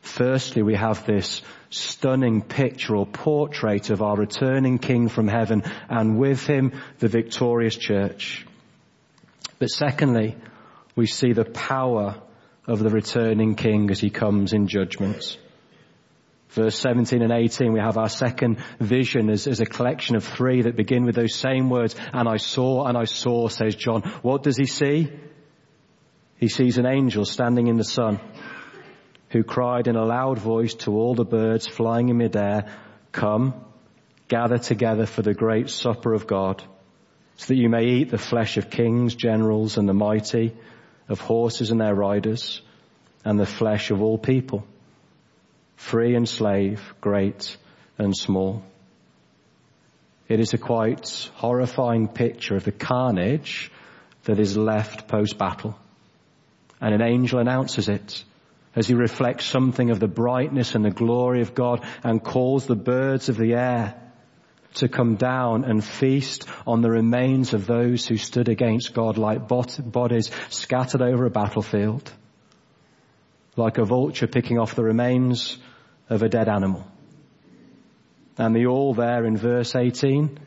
Firstly, 0.00 0.62
we 0.62 0.76
have 0.76 1.04
this 1.04 1.42
stunning 1.70 2.40
picture 2.40 2.96
or 2.96 3.06
portrait 3.06 3.90
of 3.90 4.02
our 4.02 4.16
returning 4.16 4.78
King 4.78 5.08
from 5.08 5.26
heaven 5.26 5.64
and 5.88 6.16
with 6.18 6.46
him 6.46 6.72
the 7.00 7.08
victorious 7.08 7.76
church. 7.76 8.46
But 9.58 9.68
secondly, 9.68 10.36
we 10.94 11.06
see 11.06 11.32
the 11.32 11.44
power 11.44 12.20
of 12.66 12.78
the 12.78 12.90
returning 12.90 13.56
King 13.56 13.90
as 13.90 14.00
he 14.00 14.10
comes 14.10 14.52
in 14.52 14.68
judgment. 14.68 15.38
Verse 16.50 16.78
17 16.78 17.22
and 17.22 17.32
18, 17.32 17.72
we 17.72 17.80
have 17.80 17.98
our 17.98 18.08
second 18.08 18.58
vision 18.78 19.28
as, 19.30 19.46
as 19.46 19.60
a 19.60 19.66
collection 19.66 20.16
of 20.16 20.24
three 20.24 20.62
that 20.62 20.76
begin 20.76 21.04
with 21.04 21.14
those 21.14 21.34
same 21.34 21.68
words. 21.68 21.96
And 22.12 22.28
I 22.28 22.36
saw 22.36 22.86
and 22.86 22.96
I 22.96 23.04
saw, 23.04 23.48
says 23.48 23.74
John. 23.74 24.02
What 24.22 24.42
does 24.42 24.56
he 24.56 24.66
see? 24.66 25.10
He 26.38 26.48
sees 26.48 26.78
an 26.78 26.86
angel 26.86 27.24
standing 27.24 27.66
in 27.66 27.76
the 27.76 27.84
sun 27.84 28.20
who 29.30 29.42
cried 29.42 29.88
in 29.88 29.96
a 29.96 30.04
loud 30.04 30.38
voice 30.38 30.74
to 30.74 30.92
all 30.92 31.14
the 31.14 31.24
birds 31.24 31.66
flying 31.66 32.10
in 32.10 32.18
midair, 32.18 32.72
come, 33.10 33.54
gather 34.28 34.58
together 34.58 35.04
for 35.04 35.22
the 35.22 35.34
great 35.34 35.68
supper 35.68 36.14
of 36.14 36.26
God, 36.26 36.62
so 37.36 37.48
that 37.48 37.60
you 37.60 37.68
may 37.68 37.84
eat 37.84 38.10
the 38.10 38.18
flesh 38.18 38.56
of 38.56 38.70
kings, 38.70 39.14
generals, 39.14 39.78
and 39.78 39.88
the 39.88 39.94
mighty, 39.94 40.54
of 41.08 41.20
horses 41.20 41.70
and 41.70 41.80
their 41.80 41.94
riders, 41.94 42.62
and 43.24 43.38
the 43.38 43.46
flesh 43.46 43.90
of 43.90 44.00
all 44.00 44.16
people 44.16 44.66
free 45.76 46.14
and 46.14 46.28
slave, 46.28 46.82
great 47.00 47.56
and 47.98 48.16
small. 48.16 48.62
It 50.28 50.40
is 50.40 50.54
a 50.54 50.58
quite 50.58 51.30
horrifying 51.34 52.08
picture 52.08 52.56
of 52.56 52.64
the 52.64 52.72
carnage 52.72 53.70
that 54.24 54.40
is 54.40 54.56
left 54.56 55.06
post-battle. 55.06 55.78
And 56.80 56.94
an 56.94 57.02
angel 57.02 57.38
announces 57.38 57.88
it 57.88 58.24
as 58.74 58.88
he 58.88 58.94
reflects 58.94 59.46
something 59.46 59.90
of 59.90 60.00
the 60.00 60.08
brightness 60.08 60.74
and 60.74 60.84
the 60.84 60.90
glory 60.90 61.40
of 61.42 61.54
God 61.54 61.86
and 62.02 62.22
calls 62.22 62.66
the 62.66 62.74
birds 62.74 63.28
of 63.28 63.36
the 63.36 63.54
air 63.54 63.94
to 64.74 64.88
come 64.88 65.16
down 65.16 65.64
and 65.64 65.82
feast 65.82 66.46
on 66.66 66.82
the 66.82 66.90
remains 66.90 67.54
of 67.54 67.66
those 67.66 68.06
who 68.06 68.18
stood 68.18 68.48
against 68.48 68.92
God 68.92 69.16
like 69.16 69.48
bodies 69.48 70.30
scattered 70.50 71.00
over 71.00 71.24
a 71.24 71.30
battlefield 71.30 72.12
like 73.56 73.78
a 73.78 73.84
vulture 73.84 74.26
picking 74.26 74.58
off 74.58 74.74
the 74.74 74.84
remains 74.84 75.58
of 76.08 76.22
a 76.22 76.28
dead 76.28 76.48
animal. 76.48 76.86
And 78.38 78.54
the 78.54 78.66
all 78.66 78.94
there 78.94 79.24
in 79.24 79.36
verse 79.36 79.74
18 79.74 80.38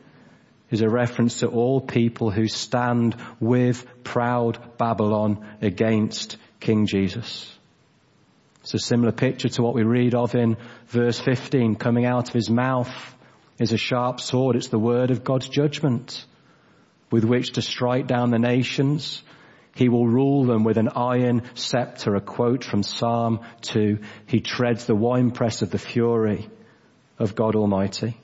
is 0.70 0.82
a 0.82 0.90
reference 0.90 1.40
to 1.40 1.48
all 1.48 1.82
people 1.82 2.30
who 2.30 2.48
stand 2.48 3.16
with 3.40 3.86
proud 4.04 4.78
Babylon 4.78 5.46
against 5.62 6.38
King 6.60 6.86
Jesus. 6.86 7.52
It's 8.62 8.74
a 8.76 8.80
similar 8.80 9.12
picture 9.12 9.50
to 9.50 9.64
what 9.64 9.74
we 9.74 9.84
read 9.84 10.14
of 10.14 10.36
in 10.36 10.58
verse 10.88 11.20
15. 11.20 11.76
Coming 11.76 12.06
out 12.06 12.28
of 12.28 12.34
his 12.34 12.50
mouth 12.50 13.16
is 13.58 13.72
a 13.72 13.78
sharp 13.78 14.20
sword. 14.20 14.56
It's 14.56 14.68
the 14.68 14.78
word 14.78 15.10
of 15.10 15.24
God's 15.24 15.50
judgment 15.50 16.26
with 17.10 17.24
which 17.24 17.54
to 17.54 17.64
strike 17.64 18.06
down 18.06 18.30
the 18.30 18.38
nations 18.38 19.24
he 19.80 19.88
will 19.88 20.06
rule 20.06 20.44
them 20.44 20.66
with 20.66 20.78
an 20.78 20.90
iron 20.90 21.42
scepter, 21.54 22.14
a 22.14 22.20
quote 22.20 22.66
from 22.66 22.84
Psalm 22.84 23.40
2. 23.62 24.00
He 24.26 24.42
treads 24.42 24.86
the 24.86 24.94
winepress 24.94 25.62
of 25.62 25.72
the 25.72 25.78
fury 25.78 26.50
of 27.18 27.34
God 27.34 27.56
Almighty. 27.56 28.18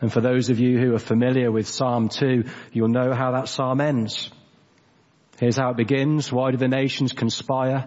And 0.00 0.10
for 0.10 0.22
those 0.22 0.48
of 0.48 0.58
you 0.58 0.78
who 0.78 0.94
are 0.94 0.98
familiar 0.98 1.52
with 1.52 1.68
Psalm 1.68 2.08
2, 2.08 2.44
you'll 2.72 2.88
know 2.88 3.12
how 3.12 3.32
that 3.32 3.48
psalm 3.48 3.82
ends. 3.82 4.30
Here's 5.38 5.58
how 5.58 5.72
it 5.72 5.76
begins. 5.76 6.32
Why 6.32 6.52
do 6.52 6.56
the 6.56 6.68
nations 6.68 7.12
conspire 7.12 7.86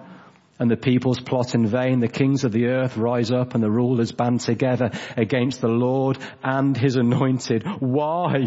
and 0.59 0.69
the 0.69 0.77
peoples 0.77 1.19
plot 1.19 1.55
in 1.55 1.65
vain. 1.65 2.01
The 2.01 2.07
kings 2.07 2.43
of 2.43 2.51
the 2.51 2.67
earth 2.67 2.97
rise 2.97 3.31
up 3.31 3.55
and 3.55 3.63
the 3.63 3.71
rulers 3.71 4.11
band 4.11 4.41
together 4.41 4.91
against 5.17 5.59
the 5.59 5.69
Lord 5.69 6.19
and 6.43 6.77
his 6.77 6.97
anointed. 6.97 7.65
Why? 7.79 8.45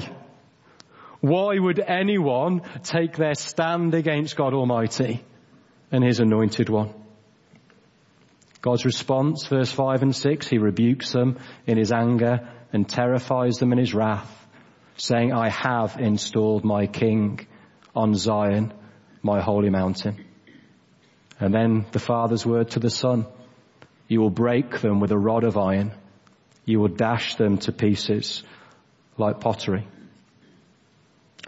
Why 1.23 1.57
would 1.57 1.79
anyone 1.79 2.63
take 2.83 3.17
their 3.17 3.37
stand 3.37 3.95
against 3.95 4.37
God 4.37 4.55
Almighty 4.55 5.23
and 5.93 6.03
his 6.03 6.19
anointed 6.19 6.69
one? 6.69 6.93
God's 8.61 8.85
response, 8.85 9.47
verse 9.47 9.71
5 9.71 10.03
and 10.03 10.17
6, 10.17 10.49
he 10.49 10.59
rebukes 10.59 11.13
them 11.13 11.39
in 11.65 11.79
his 11.79 11.93
anger 11.93 12.51
and 12.73 12.89
terrifies 12.89 13.59
them 13.59 13.71
in 13.71 13.79
his 13.79 13.95
wrath, 13.95 14.47
saying, 14.97 15.33
I 15.33 15.49
have 15.49 15.97
installed 16.01 16.65
my 16.65 16.89
king 16.89 17.47
on 17.95 18.17
Zion, 18.17 18.73
my 19.23 19.41
holy 19.41 19.71
mountain. 19.71 20.25
And 21.39 21.55
then 21.55 21.87
the 21.93 22.01
Father's 22.01 22.45
word 22.45 22.71
to 22.71 22.81
the 22.81 22.91
Son, 22.91 23.27
you 24.09 24.21
will 24.21 24.31
break 24.31 24.81
them 24.81 24.99
with 24.99 25.13
a 25.13 25.19
rod 25.19 25.45
of 25.45 25.57
iron. 25.57 25.93
You 26.65 26.81
will 26.81 26.89
dash 26.89 27.37
them 27.37 27.59
to 27.59 27.71
pieces 27.71 28.43
like 29.17 29.39
pottery. 29.39 29.87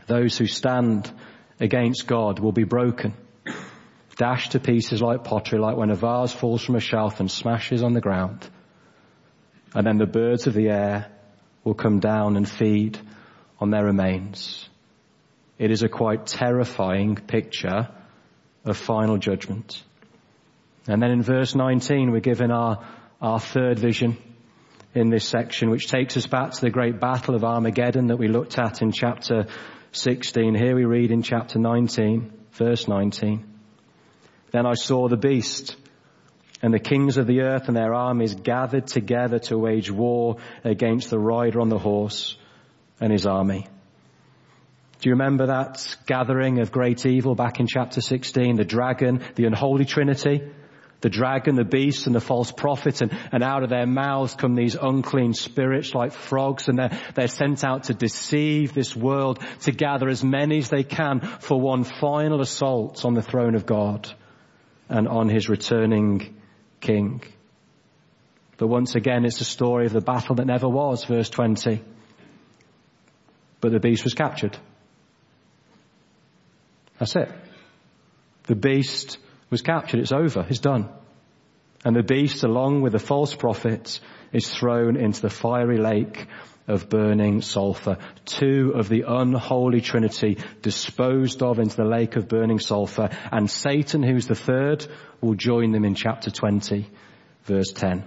Those 0.07 0.37
who 0.37 0.47
stand 0.47 1.11
against 1.61 2.07
God 2.07 2.39
will 2.39 2.53
be 2.53 2.65
broken 2.65 3.15
dashed 4.17 4.53
to 4.53 4.61
pieces 4.61 5.03
like 5.03 5.25
pottery, 5.25 5.59
like 5.59 5.77
when 5.77 5.91
a 5.91 5.95
vase 5.95 6.33
falls 6.33 6.63
from 6.63 6.77
a 6.77 6.81
shelf 6.81 7.21
and 7.21 7.31
smashes 7.31 7.83
on 7.83 7.93
the 7.93 8.01
ground. 8.01 8.49
And 9.75 9.87
then 9.87 9.99
the 9.99 10.07
birds 10.07 10.47
of 10.47 10.55
the 10.55 10.69
air 10.69 11.11
will 11.65 11.75
come 11.75 12.01
down 12.01 12.37
and 12.37 12.49
feed 12.49 12.99
on 13.59 13.71
their 13.71 13.85
remains. 13.85 14.69
It 15.59 15.71
is 15.71 15.83
a 15.83 15.89
quite 15.89 16.27
terrifying 16.27 17.17
picture 17.17 17.89
of 18.65 18.77
final 18.77 19.19
judgment. 19.19 19.83
And 20.87 21.03
then 21.03 21.11
in 21.11 21.23
verse 21.23 21.55
19 21.55 22.11
we're 22.11 22.21
given 22.21 22.51
our, 22.51 22.87
our 23.21 23.41
third 23.41 23.79
vision 23.79 24.17
in 24.95 25.11
this 25.11 25.27
section, 25.27 25.71
which 25.71 25.89
takes 25.89 26.17
us 26.17 26.27
back 26.27 26.53
to 26.53 26.61
the 26.61 26.71
great 26.71 27.01
battle 27.01 27.35
of 27.35 27.43
Armageddon 27.43 28.09
that 28.09 28.17
we 28.17 28.29
looked 28.29 28.59
at 28.59 28.81
in 28.81 28.93
chapter 28.93 29.47
16. 29.95 30.57
Here 30.57 30.75
we 30.75 30.85
read 30.85 31.13
in 31.13 31.23
chapter 31.23 31.61
19, 31.61 32.33
verse 32.55 32.89
19. 32.89 33.47
Then 34.51 34.67
I 34.67 34.75
saw 34.75 35.09
the 35.09 35.17
beast 35.17 35.77
and 36.61 36.75
the 36.75 36.81
kings 36.81 37.17
of 37.17 37.29
the 37.29 37.43
earth 37.43 37.69
and 37.69 37.77
their 37.77 37.95
armies 37.95 38.35
gathered 38.35 38.89
together 38.89 39.39
to 39.39 39.57
wage 39.57 39.93
war 39.93 40.39
against 40.65 41.11
the 41.11 41.19
rider 41.19 41.61
on 41.61 41.69
the 41.69 41.79
horse 41.79 42.37
and 43.01 43.13
his 43.13 43.25
army. 43.25 43.69
Do 45.01 45.11
you 45.11 45.13
remember 45.13 45.47
that 45.47 45.97
gathering 46.07 46.59
of 46.59 46.73
great 46.73 47.07
evil 47.07 47.37
back 47.37 47.61
in 47.61 47.69
chapter 47.69 48.01
16? 48.01 48.57
The 48.57 48.65
dragon, 48.65 49.23
the 49.37 49.45
unholy 49.45 49.85
trinity, 49.85 50.43
the 51.01 51.11
dragon, 51.11 51.57
the 51.57 51.65
beast 51.65 52.07
and 52.07 52.15
the 52.15 52.21
false 52.21 52.51
prophet 52.51 53.03
and, 53.03 53.13
and 53.33 53.43
out 53.43 53.63
of 53.63 53.71
their 53.71 53.87
mouths 53.87 54.35
come 54.35 54.55
these 54.55 54.75
unclean 54.75 55.35
spirits 55.35 55.95
like 55.95 56.13
frogs 56.13 56.69
and 56.69 56.79
they're, 56.79 56.99
they're 57.15 57.29
sent 57.29 57.63
out 57.63 57.85
to 57.85 57.95
deceive 57.95 58.73
this 58.73 58.97
world 58.97 59.39
to 59.61 59.73
gather 59.73 60.09
as 60.09 60.25
many 60.25 60.59
as 60.59 60.71
they 60.71 60.83
can 60.83 61.21
for 61.21 61.61
one 61.61 61.85
final 61.85 62.41
assault 62.41 63.05
on 63.05 63.15
the 63.15 63.23
throne 63.23 63.55
of 63.55 63.67
God 63.67 64.11
and 64.89 65.09
on 65.09 65.29
his 65.29 65.49
returning 65.49 66.41
king. 66.81 67.23
But 68.57 68.69
once 68.69 68.95
again, 68.95 69.25
it's 69.25 69.41
a 69.41 69.45
story 69.45 69.87
of 69.87 69.93
the 69.93 70.01
battle 70.01 70.37
that 70.37 70.47
never 70.47 70.69
was, 70.69 71.05
verse 71.05 71.29
20. 71.29 71.83
But 73.61 73.73
the 73.73 73.81
beast 73.81 74.05
was 74.05 74.15
captured. 74.15 74.57
That's 76.99 77.17
it. 77.17 77.33
The 78.45 78.55
beast 78.55 79.19
was 79.55 79.63
captured. 79.63 80.01
It's 80.01 80.11
over. 80.11 80.45
It's 80.49 80.59
done. 80.59 80.89
And 81.85 81.95
the 81.95 82.03
beast, 82.03 82.43
along 82.43 82.83
with 82.83 82.93
the 82.93 82.99
false 82.99 83.37
prophets, 83.37 84.01
is 84.33 84.53
thrown 84.53 84.97
into 84.97 85.23
the 85.23 85.31
fiery 85.31 85.79
lake 85.79 86.27
of 86.67 86.89
burning 86.89 87.41
sulfur. 87.41 87.99
Two 88.25 88.73
of 88.75 88.89
the 88.89 89.05
unholy 89.07 89.81
trinity 89.81 90.39
disposed 90.61 91.41
of 91.41 91.61
into 91.61 91.77
the 91.77 91.85
lake 91.85 92.17
of 92.17 92.27
burning 92.27 92.59
sulfur 92.59 93.11
and 93.31 93.49
Satan, 93.49 94.03
who's 94.03 94.27
the 94.27 94.35
third, 94.35 94.85
will 95.21 95.35
join 95.35 95.71
them 95.71 95.85
in 95.85 95.95
chapter 95.95 96.33
20 96.33 96.89
verse 97.45 97.71
10. 97.75 98.03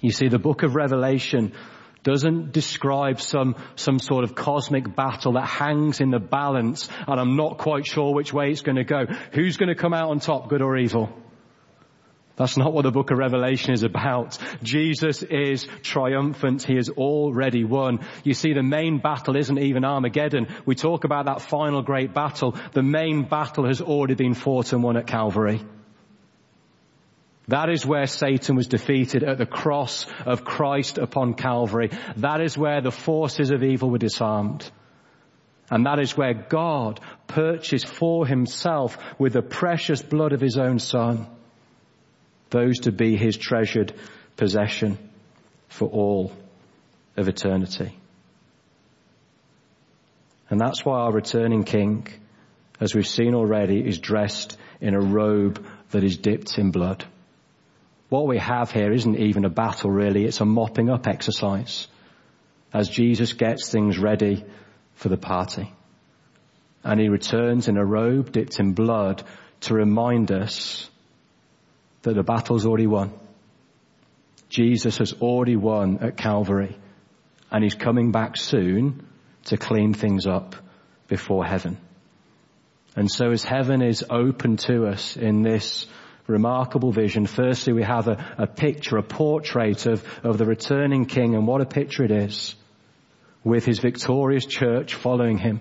You 0.00 0.10
see, 0.10 0.26
the 0.26 0.40
book 0.40 0.64
of 0.64 0.74
Revelation 0.74 1.52
doesn't 2.02 2.52
describe 2.52 3.20
some, 3.20 3.56
some 3.76 3.98
sort 3.98 4.24
of 4.24 4.34
cosmic 4.34 4.94
battle 4.94 5.32
that 5.32 5.46
hangs 5.46 6.00
in 6.00 6.10
the 6.10 6.18
balance 6.18 6.88
and 7.06 7.20
I'm 7.20 7.36
not 7.36 7.58
quite 7.58 7.86
sure 7.86 8.14
which 8.14 8.32
way 8.32 8.50
it's 8.50 8.62
going 8.62 8.76
to 8.76 8.84
go. 8.84 9.06
Who's 9.32 9.56
going 9.56 9.68
to 9.68 9.74
come 9.74 9.94
out 9.94 10.10
on 10.10 10.20
top, 10.20 10.48
good 10.48 10.62
or 10.62 10.76
evil? 10.76 11.12
That's 12.38 12.56
not 12.56 12.72
what 12.72 12.82
the 12.82 12.92
book 12.92 13.10
of 13.10 13.18
Revelation 13.18 13.72
is 13.72 13.82
about. 13.82 14.38
Jesus 14.62 15.24
is 15.24 15.66
triumphant. 15.82 16.62
He 16.62 16.76
has 16.76 16.88
already 16.88 17.64
won. 17.64 17.98
You 18.22 18.32
see, 18.32 18.52
the 18.52 18.62
main 18.62 18.98
battle 18.98 19.36
isn't 19.36 19.58
even 19.58 19.84
Armageddon. 19.84 20.46
We 20.64 20.76
talk 20.76 21.02
about 21.02 21.26
that 21.26 21.42
final 21.42 21.82
great 21.82 22.14
battle. 22.14 22.56
The 22.72 22.84
main 22.84 23.28
battle 23.28 23.66
has 23.66 23.80
already 23.80 24.14
been 24.14 24.34
fought 24.34 24.72
and 24.72 24.84
won 24.84 24.96
at 24.96 25.08
Calvary. 25.08 25.60
That 27.48 27.70
is 27.70 27.84
where 27.84 28.06
Satan 28.06 28.56
was 28.56 28.68
defeated 28.68 29.24
at 29.24 29.38
the 29.38 29.46
cross 29.46 30.06
of 30.26 30.44
Christ 30.44 30.98
upon 30.98 31.34
Calvary. 31.34 31.90
That 32.16 32.42
is 32.42 32.58
where 32.58 32.82
the 32.82 32.92
forces 32.92 33.50
of 33.50 33.62
evil 33.62 33.90
were 33.90 33.98
disarmed. 33.98 34.70
And 35.70 35.86
that 35.86 35.98
is 35.98 36.16
where 36.16 36.34
God 36.34 37.00
purchased 37.26 37.86
for 37.86 38.26
himself 38.26 38.98
with 39.18 39.32
the 39.32 39.42
precious 39.42 40.02
blood 40.02 40.32
of 40.32 40.40
his 40.40 40.56
own 40.56 40.78
son 40.78 41.26
those 42.50 42.80
to 42.80 42.92
be 42.92 43.16
his 43.16 43.36
treasured 43.36 43.92
possession 44.36 44.98
for 45.68 45.88
all 45.88 46.32
of 47.16 47.28
eternity. 47.28 47.94
And 50.50 50.58
that's 50.58 50.84
why 50.84 51.00
our 51.00 51.12
returning 51.12 51.64
king, 51.64 52.06
as 52.80 52.94
we've 52.94 53.06
seen 53.06 53.34
already, 53.34 53.86
is 53.86 53.98
dressed 53.98 54.56
in 54.80 54.94
a 54.94 55.00
robe 55.00 55.66
that 55.90 56.04
is 56.04 56.16
dipped 56.16 56.58
in 56.58 56.70
blood. 56.70 57.04
What 58.08 58.26
we 58.26 58.38
have 58.38 58.70
here 58.70 58.92
isn't 58.92 59.18
even 59.18 59.44
a 59.44 59.50
battle 59.50 59.90
really, 59.90 60.24
it's 60.24 60.40
a 60.40 60.44
mopping 60.44 60.88
up 60.88 61.06
exercise 61.06 61.88
as 62.72 62.88
Jesus 62.88 63.32
gets 63.32 63.70
things 63.70 63.98
ready 63.98 64.44
for 64.94 65.08
the 65.08 65.16
party. 65.16 65.72
And 66.84 67.00
he 67.00 67.08
returns 67.08 67.68
in 67.68 67.76
a 67.76 67.84
robe 67.84 68.32
dipped 68.32 68.60
in 68.60 68.72
blood 68.72 69.22
to 69.60 69.74
remind 69.74 70.32
us 70.32 70.88
that 72.02 72.14
the 72.14 72.22
battle's 72.22 72.66
already 72.66 72.86
won. 72.86 73.12
Jesus 74.48 74.98
has 74.98 75.12
already 75.14 75.56
won 75.56 75.98
at 75.98 76.16
Calvary 76.16 76.76
and 77.50 77.62
he's 77.62 77.74
coming 77.74 78.12
back 78.12 78.36
soon 78.36 79.06
to 79.46 79.56
clean 79.56 79.92
things 79.92 80.26
up 80.26 80.54
before 81.08 81.44
heaven. 81.44 81.78
And 82.96 83.10
so 83.10 83.30
as 83.30 83.44
heaven 83.44 83.82
is 83.82 84.04
open 84.08 84.56
to 84.68 84.86
us 84.86 85.16
in 85.16 85.42
this 85.42 85.86
remarkable 86.28 86.92
vision, 86.92 87.26
firstly 87.26 87.72
we 87.72 87.82
have 87.82 88.06
a, 88.06 88.34
a 88.38 88.46
picture, 88.46 88.98
a 88.98 89.02
portrait 89.02 89.86
of, 89.86 90.04
of 90.22 90.38
the 90.38 90.44
returning 90.44 91.06
king 91.06 91.34
and 91.34 91.46
what 91.46 91.60
a 91.60 91.66
picture 91.66 92.04
it 92.04 92.10
is 92.10 92.54
with 93.42 93.64
his 93.64 93.78
victorious 93.78 94.44
church 94.44 94.94
following 94.94 95.38
him. 95.38 95.60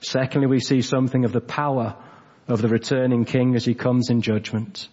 Secondly, 0.00 0.46
we 0.46 0.60
see 0.60 0.80
something 0.80 1.24
of 1.24 1.32
the 1.32 1.40
power 1.40 1.96
of 2.46 2.62
the 2.62 2.68
returning 2.68 3.24
king 3.24 3.56
as 3.56 3.64
he 3.64 3.74
comes 3.74 4.10
in 4.10 4.22
judgment. 4.22 4.88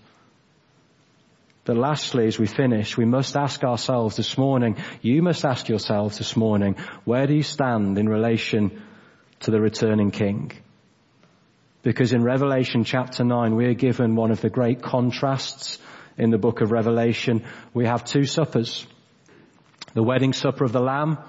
But 1.64 1.78
lastly, 1.78 2.28
as 2.28 2.40
we 2.40 2.48
finish, 2.48 2.98
we 2.98 3.06
must 3.06 3.36
ask 3.36 3.64
ourselves 3.64 4.18
this 4.18 4.38
morning, 4.38 4.78
you 5.02 5.22
must 5.22 5.46
ask 5.46 5.70
yourselves 5.70 6.18
this 6.18 6.36
morning, 6.36 6.76
where 7.06 7.28
do 7.28 7.34
you 7.34 7.44
stand 7.44 7.98
in 7.98 8.10
relation 8.10 8.82
to 9.42 9.52
the 9.52 9.60
returning 9.60 10.12
king? 10.12 10.52
Because 11.86 12.14
in 12.14 12.24
Revelation 12.24 12.84
chapter 12.84 13.24
9, 13.24 13.56
we 13.56 13.66
are 13.66 13.76
given 13.76 14.16
one 14.16 14.32
of 14.32 14.42
the 14.42 14.50
great 14.50 14.82
contrasts 14.82 15.78
in 16.18 16.32
the 16.32 16.40
book 16.40 16.62
of 16.62 16.72
Revelation. 16.72 17.46
We 17.76 17.86
have 17.86 18.04
two 18.04 18.26
suppers. 18.26 18.88
The 19.94 20.02
wedding 20.02 20.34
supper 20.34 20.64
of 20.64 20.72
the 20.72 20.82
Lamb, 20.82 21.20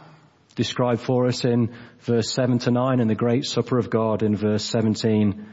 described 0.55 1.03
for 1.03 1.27
us 1.27 1.45
in 1.45 1.75
verse 2.01 2.33
7 2.33 2.59
to 2.61 2.71
9, 2.71 3.01
and 3.01 3.11
the 3.11 3.15
great 3.15 3.45
supper 3.45 3.77
of 3.77 3.91
God 3.91 4.23
in 4.23 4.35
verse 4.35 4.65
17 4.65 5.47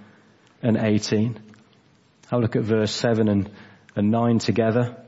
and 0.62 0.78
18. 0.78 1.38
I'll 2.32 2.40
look 2.40 2.56
at 2.56 2.64
verse 2.64 2.96
7 2.96 3.28
and 3.28 3.52
and 3.98 4.10
9 4.10 4.40
together. 4.40 5.04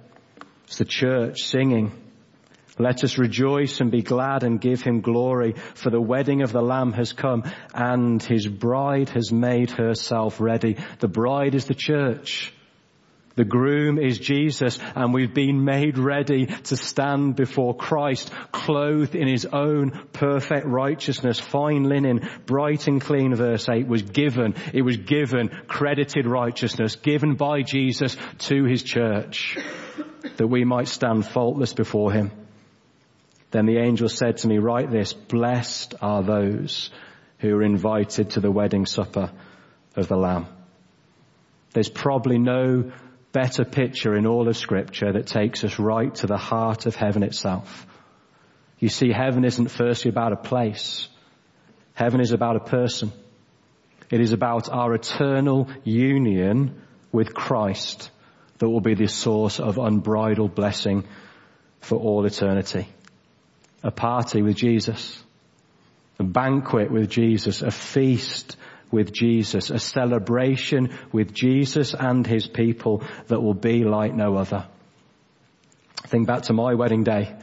It's 0.66 0.78
the 0.78 0.84
church 0.84 1.44
singing. 1.44 1.94
Let 2.78 3.06
us 3.06 3.18
rejoice 3.18 3.80
and 3.80 3.90
be 3.90 4.02
glad 4.02 4.44
and 4.44 4.60
give 4.60 4.82
him 4.82 5.00
glory 5.00 5.54
for 5.76 5.90
the 5.90 6.02
wedding 6.02 6.42
of 6.42 6.52
the 6.52 6.62
Lamb 6.62 6.92
has 6.94 7.14
come 7.14 7.44
and 7.74 8.22
his 8.22 8.48
bride 8.48 9.10
has 9.10 9.32
made 9.32 9.72
herself 9.72 10.42
ready. 10.42 10.76
The 11.00 11.08
bride 11.08 11.56
is 11.56 11.66
the 11.66 11.74
church. 11.74 12.52
The 13.36 13.46
groom 13.46 13.98
is 13.98 14.20
Jesus 14.20 14.78
and 14.94 15.14
we've 15.14 15.34
been 15.34 15.64
made 15.64 15.98
ready 15.98 16.48
to 16.48 16.76
stand 16.76 17.38
before 17.38 17.76
Christ 17.76 18.30
clothed 18.52 19.16
in 19.16 19.30
his 19.30 19.46
own 19.46 20.08
perfect 20.12 20.66
righteousness. 20.66 21.40
Fine 21.40 21.84
linen, 21.84 22.30
bright 22.46 22.88
and 22.88 23.00
clean, 23.00 23.36
verse 23.36 23.70
8, 23.70 23.88
was 23.88 24.02
given. 24.02 24.56
It 24.74 24.82
was 24.82 24.98
given, 24.98 25.50
credited 25.68 26.26
righteousness, 26.26 26.98
given 26.98 27.36
by 27.36 27.62
Jesus 27.62 28.18
to 28.40 28.66
his 28.66 28.84
church 28.84 29.58
that 30.36 30.48
we 30.48 30.66
might 30.66 30.90
stand 30.90 31.26
faultless 31.26 31.74
before 31.74 32.12
him. 32.12 32.32
Then 33.56 33.68
the 33.68 33.78
angel 33.78 34.10
said 34.10 34.36
to 34.40 34.50
me, 34.50 34.58
write 34.58 34.92
this, 34.92 35.14
blessed 35.14 35.96
are 36.02 36.22
those 36.22 36.90
who 37.40 37.56
are 37.56 37.64
invited 37.64 38.32
to 38.32 38.42
the 38.42 38.52
wedding 38.52 38.86
supper 38.86 39.32
of 39.96 40.10
the 40.10 40.18
Lamb. 40.18 40.48
There's 41.72 41.88
probably 41.88 42.38
no 42.38 42.92
better 43.32 43.64
picture 43.64 44.14
in 44.14 44.28
all 44.28 44.50
of 44.50 44.58
scripture 44.58 45.14
that 45.14 45.28
takes 45.28 45.64
us 45.64 45.80
right 45.80 46.14
to 46.16 46.28
the 46.28 46.36
heart 46.36 46.86
of 46.86 46.98
heaven 46.98 47.24
itself. 47.24 47.88
You 48.80 48.90
see, 48.90 49.14
heaven 49.14 49.46
isn't 49.46 49.70
firstly 49.70 50.10
about 50.10 50.34
a 50.34 50.48
place. 50.52 51.08
Heaven 51.94 52.20
is 52.20 52.34
about 52.34 52.58
a 52.58 52.66
person. 52.78 53.14
It 54.12 54.20
is 54.20 54.34
about 54.34 54.68
our 54.70 54.94
eternal 54.94 55.70
union 55.86 56.82
with 57.14 57.34
Christ 57.34 58.12
that 58.58 58.68
will 58.68 58.82
be 58.82 58.96
the 58.96 59.08
source 59.08 59.62
of 59.62 59.78
unbridled 59.78 60.56
blessing 60.56 61.06
for 61.80 61.98
all 61.98 62.26
eternity. 62.26 62.90
A 63.86 63.92
party 63.92 64.42
with 64.42 64.58
Jesus. 64.58 65.24
A 66.20 66.24
banquet 66.24 66.92
with 66.92 67.10
Jesus. 67.10 67.62
A 67.62 67.72
feast 67.72 68.58
with 68.92 69.12
Jesus, 69.12 69.70
a 69.72 69.80
celebration 69.80 70.98
with 71.12 71.34
Jesus 71.34 71.94
and 71.94 72.26
his 72.26 72.48
people 72.48 73.04
that 73.28 73.42
will 73.42 73.54
be 73.54 73.84
like 73.84 74.14
no 74.14 74.36
other. 74.36 74.68
Think 76.08 76.28
back 76.28 76.44
to 76.44 76.54
my 76.54 76.76
wedding 76.76 77.04
day. 77.04 77.36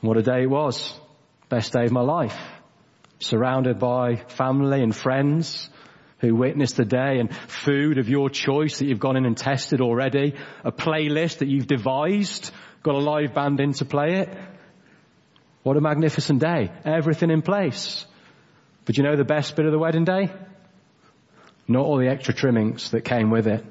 What 0.00 0.16
a 0.16 0.22
day 0.22 0.42
it 0.42 0.50
was. 0.50 0.92
Best 1.48 1.72
day 1.72 1.84
of 1.84 1.92
my 1.92 2.02
life. 2.02 2.38
Surrounded 3.20 3.78
by 3.78 4.16
family 4.16 4.82
and 4.82 4.94
friends 4.94 5.70
who 6.18 6.34
witnessed 6.34 6.76
the 6.76 6.84
day 6.84 7.18
and 7.20 7.34
food 7.34 7.98
of 7.98 8.08
your 8.08 8.28
choice 8.28 8.78
that 8.78 8.86
you've 8.86 8.98
gone 9.00 9.16
in 9.16 9.26
and 9.26 9.36
tested 9.36 9.80
already, 9.80 10.34
a 10.64 10.72
playlist 10.72 11.38
that 11.38 11.48
you've 11.48 11.66
devised, 11.66 12.50
got 12.82 12.94
a 12.94 12.98
live 12.98 13.34
band 13.34 13.60
in 13.60 13.72
to 13.74 13.84
play 13.84 14.20
it. 14.20 14.36
What 15.66 15.76
a 15.76 15.80
magnificent 15.80 16.38
day. 16.38 16.70
Everything 16.84 17.32
in 17.32 17.42
place. 17.42 18.06
But 18.84 18.96
you 18.96 19.02
know 19.02 19.16
the 19.16 19.24
best 19.24 19.56
bit 19.56 19.66
of 19.66 19.72
the 19.72 19.80
wedding 19.80 20.04
day? 20.04 20.30
not 21.66 21.84
all 21.84 21.98
the 21.98 22.06
extra 22.06 22.32
trimmings 22.32 22.92
that 22.92 23.00
came 23.00 23.30
with 23.30 23.48
it. 23.48 23.64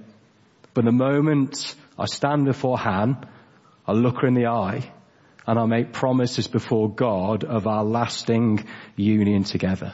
But 0.74 0.84
the 0.84 0.92
moment 0.92 1.74
I 1.98 2.04
stand 2.08 2.44
before 2.44 2.78
Han, 2.78 3.26
I 3.88 3.94
look 3.94 4.20
her 4.20 4.28
in 4.28 4.34
the 4.34 4.48
eye 4.48 4.92
and 5.48 5.58
I 5.58 5.66
make 5.68 5.94
promises 5.94 6.50
before 6.50 6.90
God 6.90 7.46
of 7.46 7.66
our 7.66 7.86
lasting 7.86 8.68
union 8.98 9.46
together. 9.46 9.94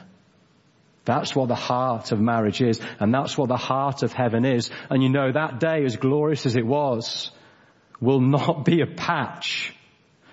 That's 1.05 1.35
what 1.35 1.49
the 1.49 1.61
heart 1.69 2.11
of 2.11 2.19
marriage 2.19 2.63
is, 2.63 2.81
and 2.99 3.13
that's 3.13 3.37
what 3.37 3.49
the 3.49 3.57
heart 3.57 4.01
of 4.01 4.11
heaven 4.11 4.43
is. 4.43 4.71
And 4.89 5.03
you 5.03 5.09
know, 5.09 5.31
that 5.31 5.59
day, 5.59 5.85
as 5.85 5.97
glorious 5.97 6.47
as 6.47 6.55
it 6.55 6.65
was, 6.65 7.29
will 7.99 8.21
not 8.21 8.65
be 8.65 8.81
a 8.81 8.87
patch. 8.87 9.75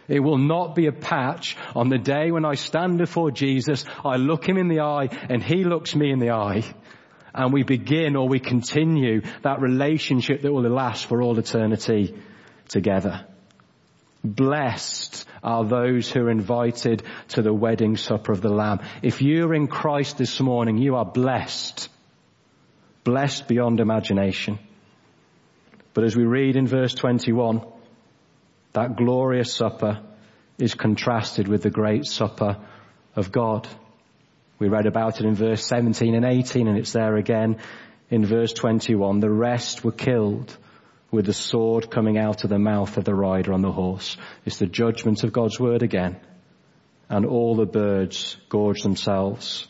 It 0.09 0.21
will 0.21 0.39
not 0.39 0.75
be 0.75 0.87
a 0.87 0.93
patch 0.93 1.57
on 1.77 1.91
the 1.91 1.99
day 1.99 2.31
when 2.31 2.47
I 2.47 2.55
stand 2.55 2.97
before 2.97 3.31
Jesus, 3.31 3.85
I 4.05 4.17
look 4.17 4.49
him 4.49 4.57
in 4.57 4.69
the 4.69 4.81
eye, 4.81 5.09
and 5.29 5.43
he 5.43 5.65
looks 5.65 5.95
me 5.95 6.11
in 6.11 6.19
the 6.19 6.31
eye, 6.31 6.63
and 7.35 7.53
we 7.53 7.63
begin 7.63 8.17
or 8.17 8.27
we 8.27 8.41
continue 8.41 9.21
that 9.43 9.61
relationship 9.61 10.43
that 10.43 10.53
will 10.53 10.63
last 10.63 11.07
for 11.07 11.21
all 11.21 11.39
eternity 11.39 12.19
together. 12.69 13.27
Blessed 14.25 15.27
are 15.43 15.65
those 15.65 16.11
who 16.11 16.23
are 16.23 16.31
invited 16.31 17.03
to 17.29 17.43
the 17.43 17.53
wedding 17.53 17.97
supper 17.97 18.33
of 18.33 18.41
the 18.41 18.49
Lamb. 18.49 18.81
If 19.03 19.23
you're 19.23 19.55
in 19.55 19.69
Christ 19.69 20.19
this 20.19 20.41
morning, 20.41 20.79
you 20.79 20.97
are 20.97 21.05
blessed. 21.05 21.89
Blessed 23.05 23.47
beyond 23.47 23.79
imagination. 23.79 24.59
But 25.95 26.05
as 26.05 26.17
we 26.17 26.25
read 26.25 26.57
in 26.57 26.67
verse 26.67 26.95
21, 26.95 27.63
that 28.73 28.97
glorious 28.97 29.53
supper 29.53 30.03
is 30.59 30.75
contrasted 30.75 31.49
with 31.49 31.63
the 31.63 31.71
great 31.71 32.05
supper 32.05 32.59
of 33.15 33.33
God. 33.33 33.67
We 34.59 34.69
read 34.69 34.87
about 34.87 35.21
it 35.21 35.27
in 35.27 35.35
verse 35.35 35.65
17 35.65 36.15
and 36.15 36.25
18 36.25 36.67
and 36.67 36.79
it's 36.79 36.93
there 36.93 37.17
again 37.17 37.59
in 38.11 38.25
verse 38.25 38.53
21. 38.53 39.21
The 39.21 39.31
rest 39.31 39.85
were 39.85 39.93
killed 39.93 40.57
with 41.11 41.27
the 41.27 41.33
sword 41.33 41.91
coming 41.91 42.19
out 42.19 42.45
of 42.45 42.51
the 42.51 42.59
mouth 42.59 42.97
of 42.97 43.05
the 43.05 43.15
rider 43.15 43.53
on 43.53 43.63
the 43.63 43.73
horse. 43.73 44.17
It's 44.45 44.59
the 44.59 44.67
judgment 44.67 45.25
of 45.25 45.33
God's 45.33 45.59
word 45.59 45.83
again. 45.83 46.21
And 47.09 47.25
all 47.25 47.57
the 47.57 47.67
birds 47.67 48.37
gorge 48.49 48.83
themselves 48.83 49.67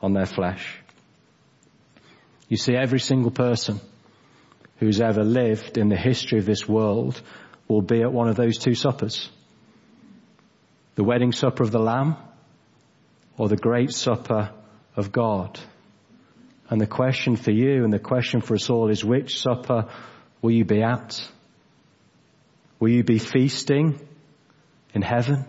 on 0.00 0.12
their 0.12 0.26
flesh. 0.26 0.78
You 2.48 2.56
see, 2.56 2.74
every 2.74 3.00
single 3.00 3.30
person 3.30 3.80
who's 4.78 5.00
ever 5.00 5.24
lived 5.24 5.78
in 5.78 5.88
the 5.88 5.96
history 5.96 6.38
of 6.38 6.46
this 6.46 6.68
world 6.68 7.20
will 7.70 7.82
be 7.82 8.02
at 8.02 8.12
one 8.12 8.28
of 8.28 8.34
those 8.34 8.58
two 8.58 8.74
suppers. 8.74 9.30
The 10.96 11.04
wedding 11.04 11.32
supper 11.32 11.62
of 11.62 11.70
the 11.70 11.78
Lamb 11.78 12.16
or 13.38 13.48
the 13.48 13.56
great 13.56 13.92
supper 13.92 14.50
of 14.96 15.12
God. 15.12 15.58
And 16.68 16.80
the 16.80 16.88
question 16.88 17.36
for 17.36 17.52
you 17.52 17.84
and 17.84 17.92
the 17.92 18.00
question 18.00 18.40
for 18.40 18.54
us 18.54 18.68
all 18.68 18.90
is 18.90 19.04
which 19.04 19.38
supper 19.38 19.88
will 20.42 20.50
you 20.50 20.64
be 20.64 20.82
at? 20.82 21.22
Will 22.80 22.90
you 22.90 23.04
be 23.04 23.18
feasting 23.18 24.00
in 24.92 25.02
heaven? 25.02 25.44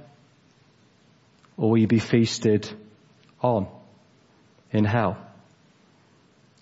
Or 1.58 1.72
will 1.72 1.80
you 1.80 1.88
be 1.88 2.00
feasted 2.00 2.70
on 3.42 3.68
in 4.72 4.86
hell? 4.86 5.18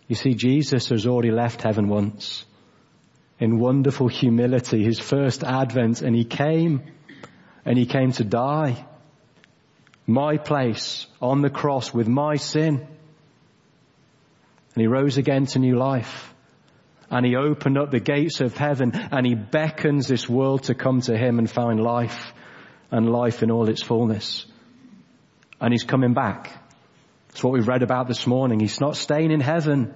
You 0.07 0.15
see, 0.15 0.33
Jesus 0.35 0.89
has 0.89 1.05
already 1.05 1.31
left 1.31 1.61
heaven 1.61 1.89
once 1.89 2.45
in 3.39 3.59
wonderful 3.59 4.07
humility, 4.07 4.83
his 4.83 4.99
first 4.99 5.43
advent, 5.43 6.01
and 6.01 6.15
he 6.15 6.25
came 6.25 6.83
and 7.65 7.77
he 7.77 7.85
came 7.85 8.11
to 8.13 8.23
die 8.23 8.85
my 10.09 10.37
place 10.37 11.05
on 11.21 11.41
the 11.41 11.51
cross 11.51 11.93
with 11.93 12.07
my 12.07 12.35
sin. 12.35 12.87
And 14.73 14.81
he 14.81 14.87
rose 14.87 15.17
again 15.17 15.45
to 15.47 15.59
new 15.59 15.77
life. 15.77 16.33
And 17.11 17.25
he 17.25 17.35
opened 17.35 17.77
up 17.77 17.91
the 17.91 17.99
gates 17.99 18.41
of 18.41 18.57
heaven 18.57 18.91
and 18.93 19.25
he 19.25 19.35
beckons 19.35 20.07
this 20.07 20.27
world 20.27 20.63
to 20.63 20.73
come 20.75 21.01
to 21.01 21.15
him 21.15 21.37
and 21.37 21.49
find 21.49 21.79
life 21.79 22.33
and 22.91 23.09
life 23.09 23.43
in 23.43 23.51
all 23.51 23.69
its 23.69 23.83
fullness. 23.83 24.45
And 25.61 25.73
he's 25.73 25.83
coming 25.83 26.13
back. 26.13 26.51
That's 27.27 27.43
what 27.43 27.53
we've 27.53 27.67
read 27.67 27.83
about 27.83 28.07
this 28.07 28.25
morning. 28.25 28.59
He's 28.59 28.81
not 28.81 28.95
staying 28.95 29.31
in 29.31 29.41
heaven. 29.41 29.93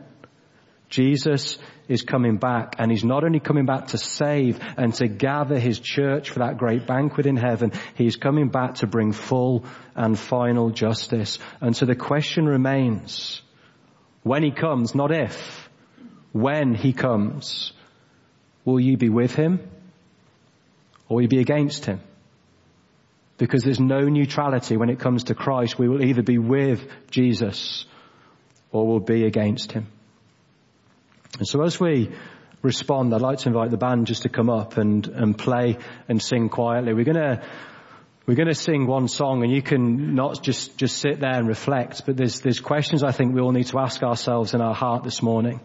Jesus 0.89 1.57
is 1.87 2.01
coming 2.01 2.37
back 2.37 2.75
and 2.79 2.91
he's 2.91 3.03
not 3.03 3.23
only 3.23 3.39
coming 3.39 3.65
back 3.65 3.87
to 3.87 3.97
save 3.97 4.59
and 4.77 4.93
to 4.95 5.07
gather 5.07 5.59
his 5.59 5.79
church 5.79 6.29
for 6.29 6.39
that 6.39 6.57
great 6.57 6.87
banquet 6.87 7.25
in 7.25 7.35
heaven, 7.35 7.71
he's 7.95 8.15
coming 8.15 8.49
back 8.49 8.75
to 8.75 8.87
bring 8.87 9.11
full 9.11 9.65
and 9.95 10.17
final 10.17 10.69
justice. 10.69 11.39
And 11.61 11.75
so 11.75 11.85
the 11.85 11.95
question 11.95 12.45
remains, 12.45 13.41
when 14.23 14.43
he 14.43 14.51
comes, 14.51 14.95
not 14.95 15.11
if, 15.11 15.69
when 16.31 16.73
he 16.73 16.93
comes, 16.93 17.73
will 18.65 18.79
you 18.79 18.97
be 18.97 19.09
with 19.09 19.35
him 19.35 19.59
or 21.07 21.15
will 21.15 21.23
you 21.23 21.27
be 21.27 21.39
against 21.39 21.85
him? 21.85 21.99
Because 23.37 23.63
there's 23.63 23.79
no 23.79 24.01
neutrality 24.01 24.77
when 24.77 24.89
it 24.89 24.99
comes 24.99 25.25
to 25.25 25.35
Christ. 25.35 25.77
We 25.77 25.89
will 25.89 26.03
either 26.03 26.21
be 26.21 26.37
with 26.37 26.87
Jesus 27.09 27.85
or 28.71 28.87
we'll 28.87 28.99
be 28.99 29.25
against 29.25 29.71
him. 29.71 29.87
And 31.39 31.47
so 31.47 31.63
as 31.63 31.79
we 31.79 32.11
respond, 32.61 33.13
I'd 33.13 33.21
like 33.21 33.39
to 33.39 33.49
invite 33.49 33.71
the 33.71 33.77
band 33.77 34.07
just 34.07 34.23
to 34.23 34.29
come 34.29 34.49
up 34.49 34.77
and, 34.77 35.07
and 35.07 35.37
play 35.37 35.77
and 36.07 36.21
sing 36.21 36.49
quietly. 36.49 36.93
We're 36.93 37.05
gonna, 37.05 37.43
we're 38.25 38.35
gonna 38.35 38.53
sing 38.53 38.87
one 38.87 39.07
song 39.07 39.43
and 39.43 39.51
you 39.51 39.61
can 39.61 40.15
not 40.15 40.41
just, 40.43 40.77
just 40.77 40.97
sit 40.97 41.19
there 41.19 41.33
and 41.33 41.47
reflect, 41.47 42.05
but 42.05 42.15
there's, 42.15 42.41
there's 42.41 42.59
questions 42.59 43.03
I 43.03 43.11
think 43.11 43.33
we 43.33 43.41
all 43.41 43.51
need 43.51 43.67
to 43.67 43.79
ask 43.79 44.01
ourselves 44.03 44.53
in 44.53 44.61
our 44.61 44.73
heart 44.73 45.03
this 45.03 45.21
morning. 45.21 45.59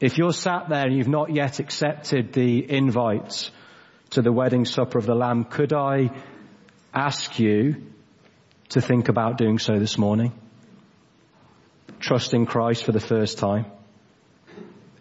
If 0.00 0.18
you're 0.18 0.32
sat 0.32 0.68
there 0.68 0.86
and 0.86 0.96
you've 0.96 1.08
not 1.08 1.32
yet 1.34 1.58
accepted 1.58 2.32
the 2.32 2.70
invite 2.70 3.50
to 4.10 4.22
the 4.22 4.32
wedding 4.32 4.64
supper 4.64 4.98
of 4.98 5.06
the 5.06 5.14
Lamb, 5.14 5.44
could 5.44 5.72
I 5.72 6.10
ask 6.94 7.38
you 7.38 7.86
to 8.70 8.80
think 8.80 9.08
about 9.08 9.38
doing 9.38 9.58
so 9.58 9.78
this 9.78 9.98
morning? 9.98 10.32
Trusting 12.00 12.46
Christ 12.46 12.84
for 12.84 12.92
the 12.92 13.00
first 13.00 13.38
time. 13.38 13.66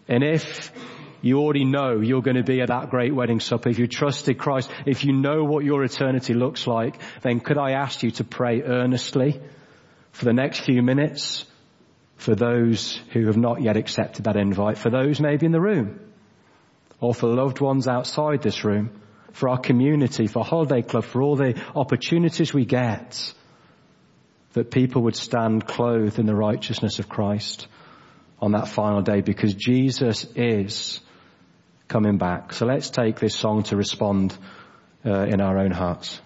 And 0.07 0.23
if 0.23 0.71
you 1.21 1.39
already 1.39 1.65
know 1.65 1.99
you're 1.99 2.21
going 2.21 2.37
to 2.37 2.43
be 2.43 2.61
at 2.61 2.69
that 2.69 2.89
great 2.89 3.13
wedding 3.13 3.39
supper, 3.39 3.69
if 3.69 3.79
you 3.79 3.87
trusted 3.87 4.37
Christ, 4.37 4.69
if 4.85 5.03
you 5.03 5.13
know 5.13 5.43
what 5.43 5.65
your 5.65 5.83
eternity 5.83 6.33
looks 6.33 6.67
like, 6.67 6.95
then 7.21 7.39
could 7.39 7.57
I 7.57 7.71
ask 7.71 8.03
you 8.03 8.11
to 8.11 8.23
pray 8.23 8.61
earnestly 8.61 9.41
for 10.11 10.25
the 10.25 10.33
next 10.33 10.61
few 10.61 10.81
minutes 10.81 11.45
for 12.15 12.35
those 12.35 12.99
who 13.13 13.27
have 13.27 13.37
not 13.37 13.61
yet 13.61 13.77
accepted 13.77 14.25
that 14.25 14.37
invite, 14.37 14.77
for 14.77 14.89
those 14.89 15.19
maybe 15.19 15.45
in 15.45 15.51
the 15.51 15.61
room 15.61 15.99
or 16.99 17.13
for 17.13 17.27
loved 17.27 17.59
ones 17.59 17.87
outside 17.87 18.41
this 18.41 18.63
room, 18.63 19.01
for 19.33 19.49
our 19.49 19.59
community, 19.59 20.25
for 20.25 20.43
Holiday 20.43 20.81
Club, 20.81 21.03
for 21.03 21.21
all 21.21 21.35
the 21.35 21.61
opportunities 21.75 22.53
we 22.53 22.65
get, 22.65 23.33
that 24.53 24.71
people 24.71 25.03
would 25.03 25.15
stand 25.15 25.67
clothed 25.67 26.17
in 26.17 26.25
the 26.25 26.33
righteousness 26.33 26.97
of 26.97 27.07
Christ 27.07 27.67
on 28.39 28.51
that 28.51 28.67
final 28.67 29.01
day 29.01 29.21
because 29.21 29.53
Jesus 29.53 30.25
is 30.35 30.99
coming 31.87 32.17
back. 32.17 32.53
So 32.53 32.65
let's 32.65 32.89
take 32.89 33.19
this 33.19 33.35
song 33.35 33.63
to 33.63 33.75
respond 33.75 34.37
uh, 35.05 35.25
in 35.25 35.41
our 35.41 35.57
own 35.57 35.71
hearts. 35.71 36.21